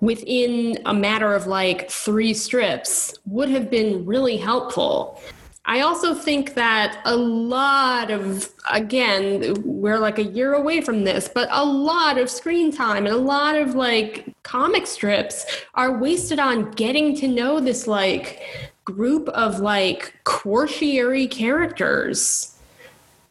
[0.00, 5.20] within a matter of like three strips would have been really helpful.
[5.64, 11.30] I also think that a lot of, again, we're like a year away from this,
[11.32, 16.40] but a lot of screen time and a lot of like comic strips are wasted
[16.40, 18.42] on getting to know this like
[18.84, 22.58] group of like quaternary characters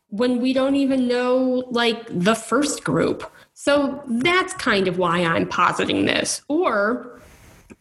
[0.10, 3.32] when we don't even know like the first group.
[3.53, 6.41] So that's kind of why I'm positing this.
[6.48, 7.22] Or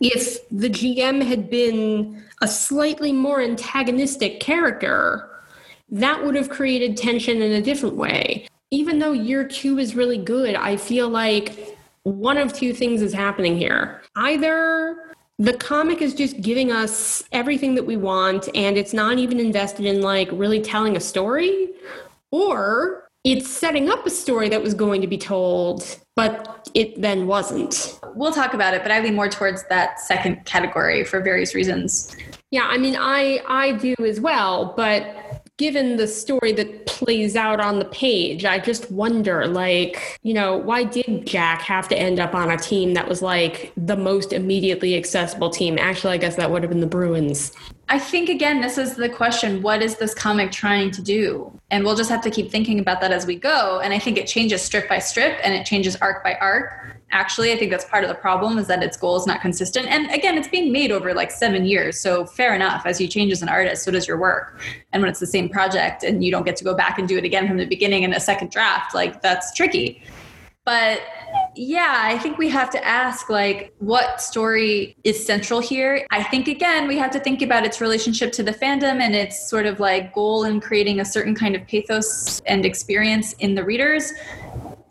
[0.00, 5.28] if the GM had been a slightly more antagonistic character,
[5.90, 8.46] that would have created tension in a different way.
[8.70, 13.12] Even though year two is really good, I feel like one of two things is
[13.12, 14.02] happening here.
[14.16, 15.09] Either
[15.40, 19.86] the comic is just giving us everything that we want and it's not even invested
[19.86, 21.70] in like really telling a story,
[22.30, 27.26] or it's setting up a story that was going to be told, but it then
[27.26, 27.98] wasn't.
[28.14, 32.14] We'll talk about it, but I lean more towards that second category for various reasons.
[32.50, 35.29] Yeah, I mean, I I do as well, but
[35.60, 40.56] given the story that plays out on the page, I just wonder, like, you know,
[40.56, 44.32] why did Jack have to end up on a team that was like the most
[44.32, 45.76] immediately accessible team?
[45.78, 47.52] Actually, I guess that would have been the Bruins.
[47.90, 51.52] I think again, this is the question: What is this comic trying to do?
[51.70, 53.80] And we'll just have to keep thinking about that as we go.
[53.80, 57.52] And I think it changes strip by strip, and it changes arc by arc actually
[57.52, 59.86] i think that's part of the problem is that its goal is not consistent.
[59.86, 62.86] And again it's being made over like seven years so fair enough.
[62.86, 64.60] As you change as an artist so does your work.
[64.92, 67.18] And when it's the same project and you don't get to go back and do
[67.18, 70.02] it again from the beginning in a second draft like that's tricky.
[70.64, 71.00] But
[71.56, 76.06] yeah i think we have to ask like what story is central here.
[76.10, 79.48] I think again we have to think about its relationship to the fandom and its
[79.48, 83.64] sort of like goal in creating a certain kind of pathos and experience in the
[83.64, 84.12] readers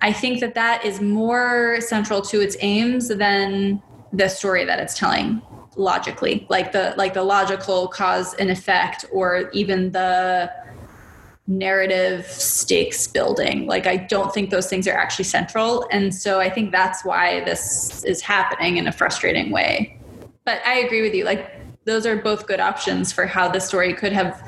[0.02, 3.82] I think that that is more central to its aims than
[4.14, 5.42] the story that it's telling
[5.76, 6.46] logically.
[6.50, 10.52] Like the like the logical cause and effect or even the
[11.48, 13.66] narrative stakes building.
[13.66, 15.88] Like i don't think those things are actually central.
[15.92, 20.00] And so i think that's why this is happening in a frustrating way.
[20.46, 21.26] But i agree with you.
[21.26, 21.56] Like
[21.86, 24.42] those are both good options for how the story could have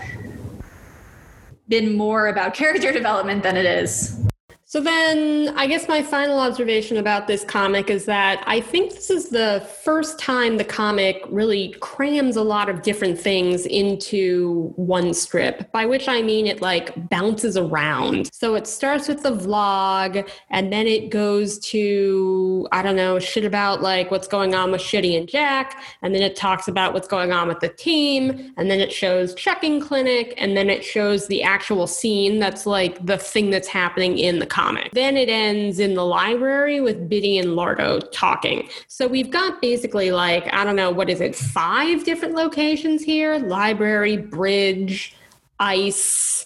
[1.68, 4.31] been more about character development than it is
[4.72, 9.10] so then, I guess my final observation about this comic is that I think this
[9.10, 15.14] is the first time the comic really crams a lot of different things into one
[15.14, 18.34] strip, by which I mean it like bounces around.
[18.34, 23.44] So it starts with the vlog, and then it goes to, I don't know, shit
[23.44, 27.10] about like what's going on with Shitty and Jack, and then it talks about what's
[27.10, 31.28] going on with the team, and then it shows checking clinic, and then it shows
[31.28, 34.92] the actual scene that's like the thing that's happening in the comic comic.
[34.94, 38.70] Then it ends in the library with Bitty and Lardo talking.
[38.88, 43.40] So we've got basically like, I don't know, what is it, five different locations here
[43.40, 45.16] library, bridge,
[45.60, 46.46] ice,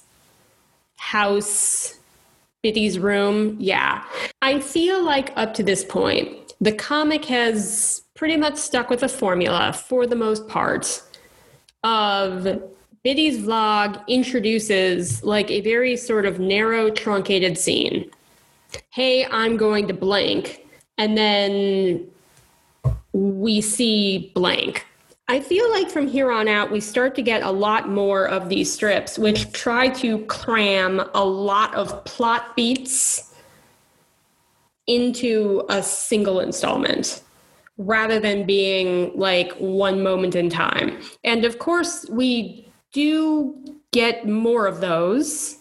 [0.95, 1.99] house,
[2.63, 3.57] Bitty's room.
[3.59, 4.03] Yeah.
[4.41, 9.09] I feel like up to this point, the comic has pretty much stuck with a
[9.09, 11.01] formula for the most part
[11.83, 12.47] of
[13.05, 18.09] Bitty's vlog introduces like a very sort of narrow, truncated scene.
[18.89, 20.65] Hey, I'm going to blank.
[20.97, 22.07] And then
[23.13, 24.87] we see blank.
[25.27, 28.49] I feel like from here on out, we start to get a lot more of
[28.49, 33.35] these strips, which try to cram a lot of plot beats
[34.87, 37.21] into a single installment
[37.77, 40.99] rather than being like one moment in time.
[41.23, 42.64] And of course, we
[42.95, 43.53] do
[43.91, 45.57] get more of those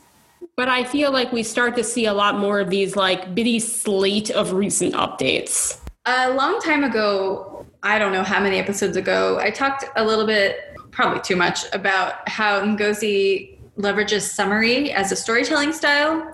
[0.56, 3.58] But I feel like we start to see a lot more of these like bitty
[3.58, 5.80] slate of recent updates.
[6.06, 10.26] A long time ago, I don't know how many episodes ago, I talked a little
[10.26, 16.30] bit, probably too much, about how Ngozi leverages summary as a storytelling style.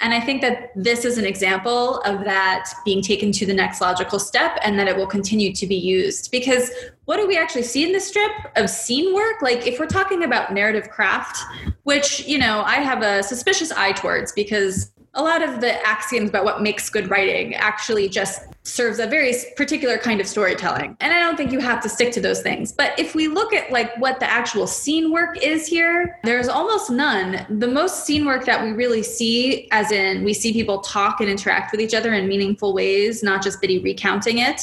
[0.00, 3.80] And I think that this is an example of that being taken to the next
[3.80, 6.30] logical step and that it will continue to be used.
[6.30, 6.70] Because
[7.04, 9.42] what do we actually see in this strip of scene work?
[9.42, 11.38] Like, if we're talking about narrative craft,
[11.82, 16.30] which, you know, I have a suspicious eye towards because a lot of the axioms
[16.30, 20.96] about what makes good writing actually just serves a very particular kind of storytelling.
[21.00, 22.72] And i don't think you have to stick to those things.
[22.72, 26.90] But if we look at like what the actual scene work is here there's almost
[26.90, 27.46] none.
[27.58, 31.30] The most scene work that we really see as in we see people talk and
[31.30, 34.62] interact with each other in meaningful ways not just bitty recounting it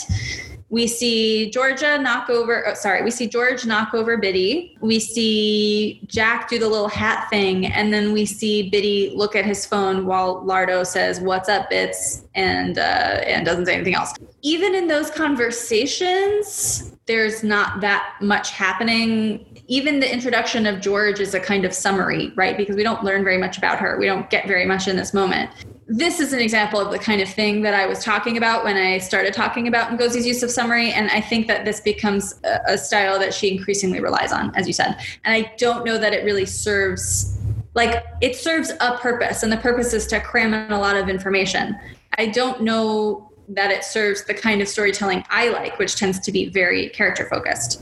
[0.70, 4.76] we see Georgia knock over, oh, sorry, we see George knock over Bitty.
[4.82, 7.68] We see Jack do the little hat thing.
[7.68, 12.26] And then we see Bitty look at his phone while Lardo says, What's up, Bits?
[12.34, 14.14] And, uh, and doesn't say anything else.
[14.42, 19.55] Even in those conversations, there's not that much happening.
[19.68, 22.56] Even the introduction of George is a kind of summary, right?
[22.56, 23.98] Because we don't learn very much about her.
[24.00, 25.50] We don't get very much in this moment
[25.88, 28.76] this is an example of the kind of thing that I was talking about when
[28.76, 30.92] I started talking about Ngozi's use of summary.
[30.92, 34.74] And I think that this becomes a, style that she increasingly relies on, as you
[34.74, 34.98] said.
[35.24, 37.38] And I don't know that it really serves,
[37.76, 41.08] like, it serves a purpose, and the purpose is to cram in a lot of
[41.08, 41.78] information.
[42.18, 46.32] I don't know that it serves the kind of storytelling I like, which tends to
[46.32, 47.82] be very character focused.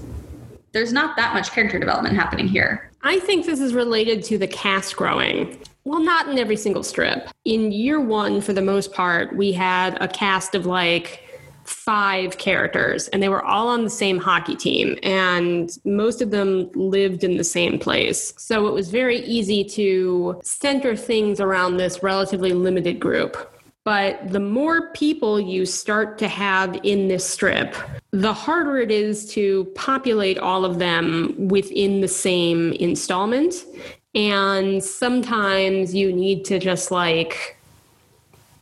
[0.74, 2.92] There's not that much character development happening here.
[3.04, 5.60] I think this is related to the cast growing.
[5.84, 7.30] Well, not in every single strip.
[7.46, 11.20] In year one, for the most part, we had a cast of like
[11.66, 16.72] five characters, and they were all on the same hockey team, and most of them
[16.74, 18.34] lived in the same place.
[18.38, 23.38] So it was very easy to center things around this relatively limited group.
[23.84, 27.76] But the more people you start to have in this strip,
[28.14, 33.66] the harder it is to populate all of them within the same installment.
[34.14, 37.58] And sometimes you need to just like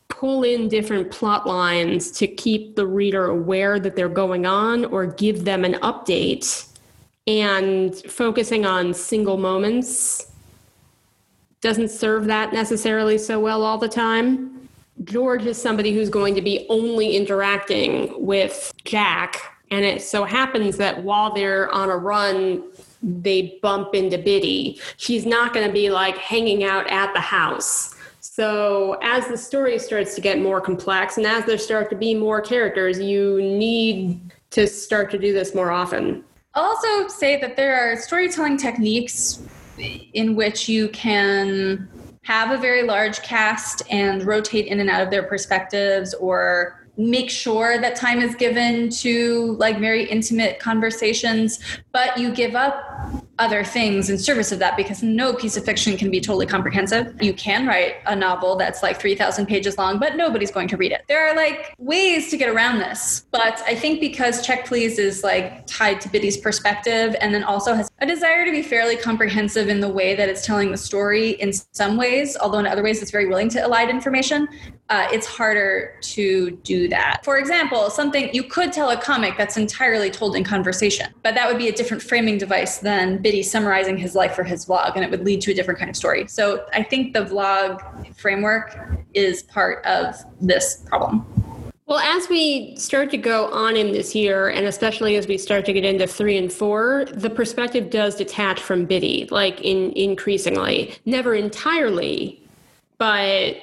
[0.07, 5.05] pull in different plot lines to keep the reader aware that they're going on or
[5.05, 6.67] give them an update.
[7.27, 10.31] And focusing on single moments
[11.59, 14.60] doesn't serve that necessarily so well all the time.
[15.03, 19.37] George is somebody who's going to be only interacting with Jack.
[19.71, 22.63] And it so happens that while they're on a run
[23.03, 24.79] they bump into Bitty.
[24.97, 27.95] She's not going to be like hanging out at the house.
[28.19, 32.13] So as the story starts to get more complex and as there start to be
[32.13, 34.21] more characters, you need
[34.51, 36.23] to start to do this more often.
[36.53, 39.41] I'll also say that there are storytelling techniques
[40.13, 41.89] in which you can
[42.23, 47.29] have a very large cast and rotate in and out of their perspectives or make
[47.29, 51.59] sure that time is given to like very intimate conversations
[51.91, 55.97] but you give up other things in service of that because no piece of fiction
[55.97, 57.15] can be totally comprehensive.
[57.19, 60.91] You can write a novel that's like 3,000 pages long, but nobody's going to read
[60.91, 61.01] it.
[61.07, 63.25] There are like ways to get around this.
[63.31, 67.73] But I think because Check Please is like tied to Bitty's perspective and then also
[67.73, 71.31] has a desire to be fairly comprehensive in the way that it's telling the story
[71.31, 74.47] in some ways, although in other ways it's very willing to elide information,
[74.91, 77.21] uh, it's harder to do that.
[77.23, 81.47] For example, something you could tell a comic that's entirely told in conversation, but that
[81.47, 85.05] would be a different framing device than Bitty summarizing his life for his vlog, and
[85.05, 86.27] it would lead to a different kind of story.
[86.27, 88.77] So I think the vlog framework
[89.13, 91.25] is part of this problem.
[91.85, 95.63] Well, as we start to go on in this year, and especially as we start
[95.65, 100.95] to get into three and four, the perspective does detach from Bitty, like in increasingly,
[101.05, 102.43] never entirely,
[102.97, 103.55] but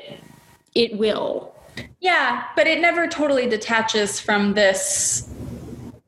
[0.75, 1.55] it will.
[2.01, 5.33] Yeah, but it never totally detaches from this.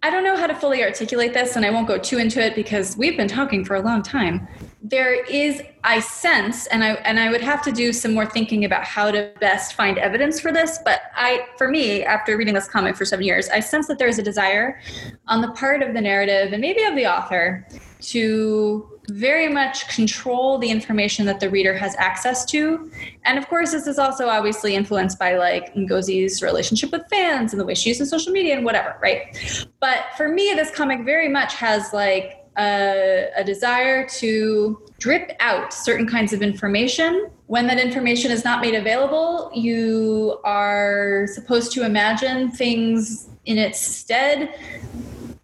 [0.03, 2.55] I don't know how to fully articulate this, and I won't go too into it
[2.55, 4.49] because we've been talking for a long time.
[4.83, 8.65] There is, I sense, and I and I would have to do some more thinking
[8.65, 10.79] about how to best find evidence for this.
[10.85, 14.09] But I, for me, after reading this comic for seven years, I sense that there
[14.09, 14.81] is a desire
[15.29, 17.67] on the part of the narrative and maybe of the author
[18.01, 22.91] to very much control the information that the reader has access to.
[23.25, 27.61] And of course, this is also obviously influenced by like Ngozi's relationship with fans and
[27.61, 29.67] the way she uses social media and whatever, right?
[29.81, 35.73] But for me, this comic very much has like a, a desire to drip out
[35.73, 37.31] certain kinds of information.
[37.47, 43.81] When that information is not made available, you are supposed to imagine things in its
[43.81, 44.55] stead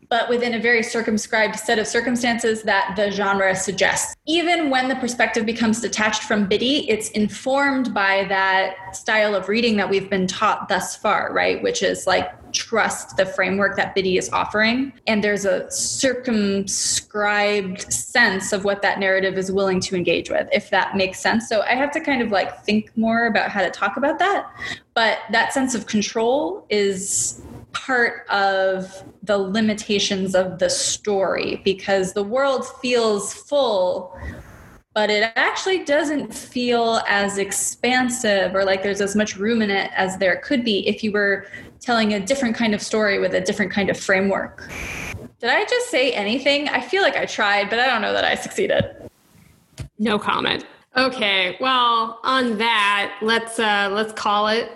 [0.09, 4.15] but within a very circumscribed set of circumstances that the genre suggests.
[4.27, 9.77] Even when the perspective becomes detached from Bitty, it's informed by that style of reading
[9.77, 11.63] that we've been taught thus far, right?
[11.63, 14.93] Which is like trust the framework that Bitty is offering.
[15.07, 20.71] And there's a circumscribed sense of what that narrative is willing to engage with, if
[20.71, 21.49] that makes sense.
[21.49, 24.51] So I have to kind of like think more about how to talk about that.
[24.95, 27.43] But that sense of control is
[27.77, 34.19] part of the limitations of the story because the world feels full
[34.97, 39.91] but it actually doesn't feel as expansive or like there's as much room in it
[39.95, 41.47] as there could be if you were
[41.81, 44.71] telling a different kind of story with a different kind of framework.
[45.39, 46.71] Did I just say anything?
[46.71, 49.11] I feel like I tried, but I don't know that I succeeded.
[49.99, 50.65] No comment.
[50.97, 54.73] Okay, well, on that, let's uh, let's call it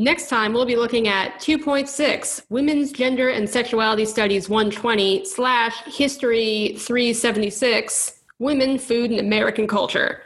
[0.00, 6.76] Next time, we'll be looking at 2.6 Women's Gender and Sexuality Studies 120 slash History
[6.78, 10.22] 376 Women, Food, and American Culture.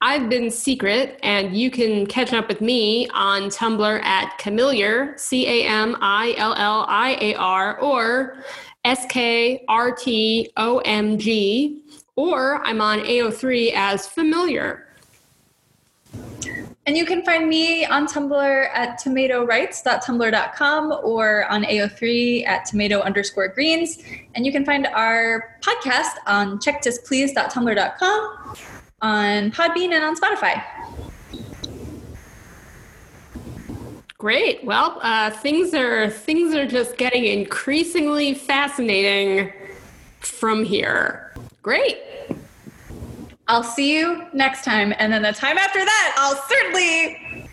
[0.00, 5.44] I've been Secret, and you can catch up with me on Tumblr at Camilliar, C
[5.48, 8.44] A M I L L I A R, or
[8.84, 11.82] S K R T O M G,
[12.14, 14.84] or I'm on AO3 as Familiar.
[16.88, 23.48] And you can find me on Tumblr at tomatorights.tumblr.com or on AO3 at tomato underscore
[23.48, 23.98] greens.
[24.34, 28.56] And you can find our podcast on checkthisplease.tumblr.com,
[29.02, 30.64] on Podbean, and on Spotify.
[34.16, 34.64] Great.
[34.64, 39.52] Well, uh, things are things are just getting increasingly fascinating
[40.20, 41.34] from here.
[41.60, 41.98] Great.
[43.48, 44.92] I'll see you next time.
[44.98, 47.48] And then the time after that, I'll certainly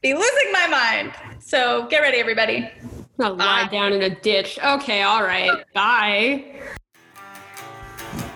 [0.00, 1.12] be losing my mind.
[1.40, 2.70] So get ready, everybody.
[3.18, 4.58] I'll lie down in a ditch.
[4.64, 5.50] Okay, all right.
[5.74, 6.44] Bye.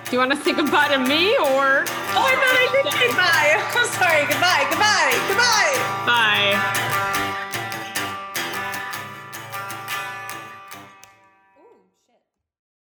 [0.05, 1.45] Do you want to say goodbye to me or?
[1.45, 3.55] Oh, I thought I did say goodbye.
[3.75, 4.23] I'm sorry.
[4.27, 4.67] Goodbye.
[4.71, 5.15] Goodbye.
[5.29, 6.05] Goodbye.
[6.07, 7.25] Bye.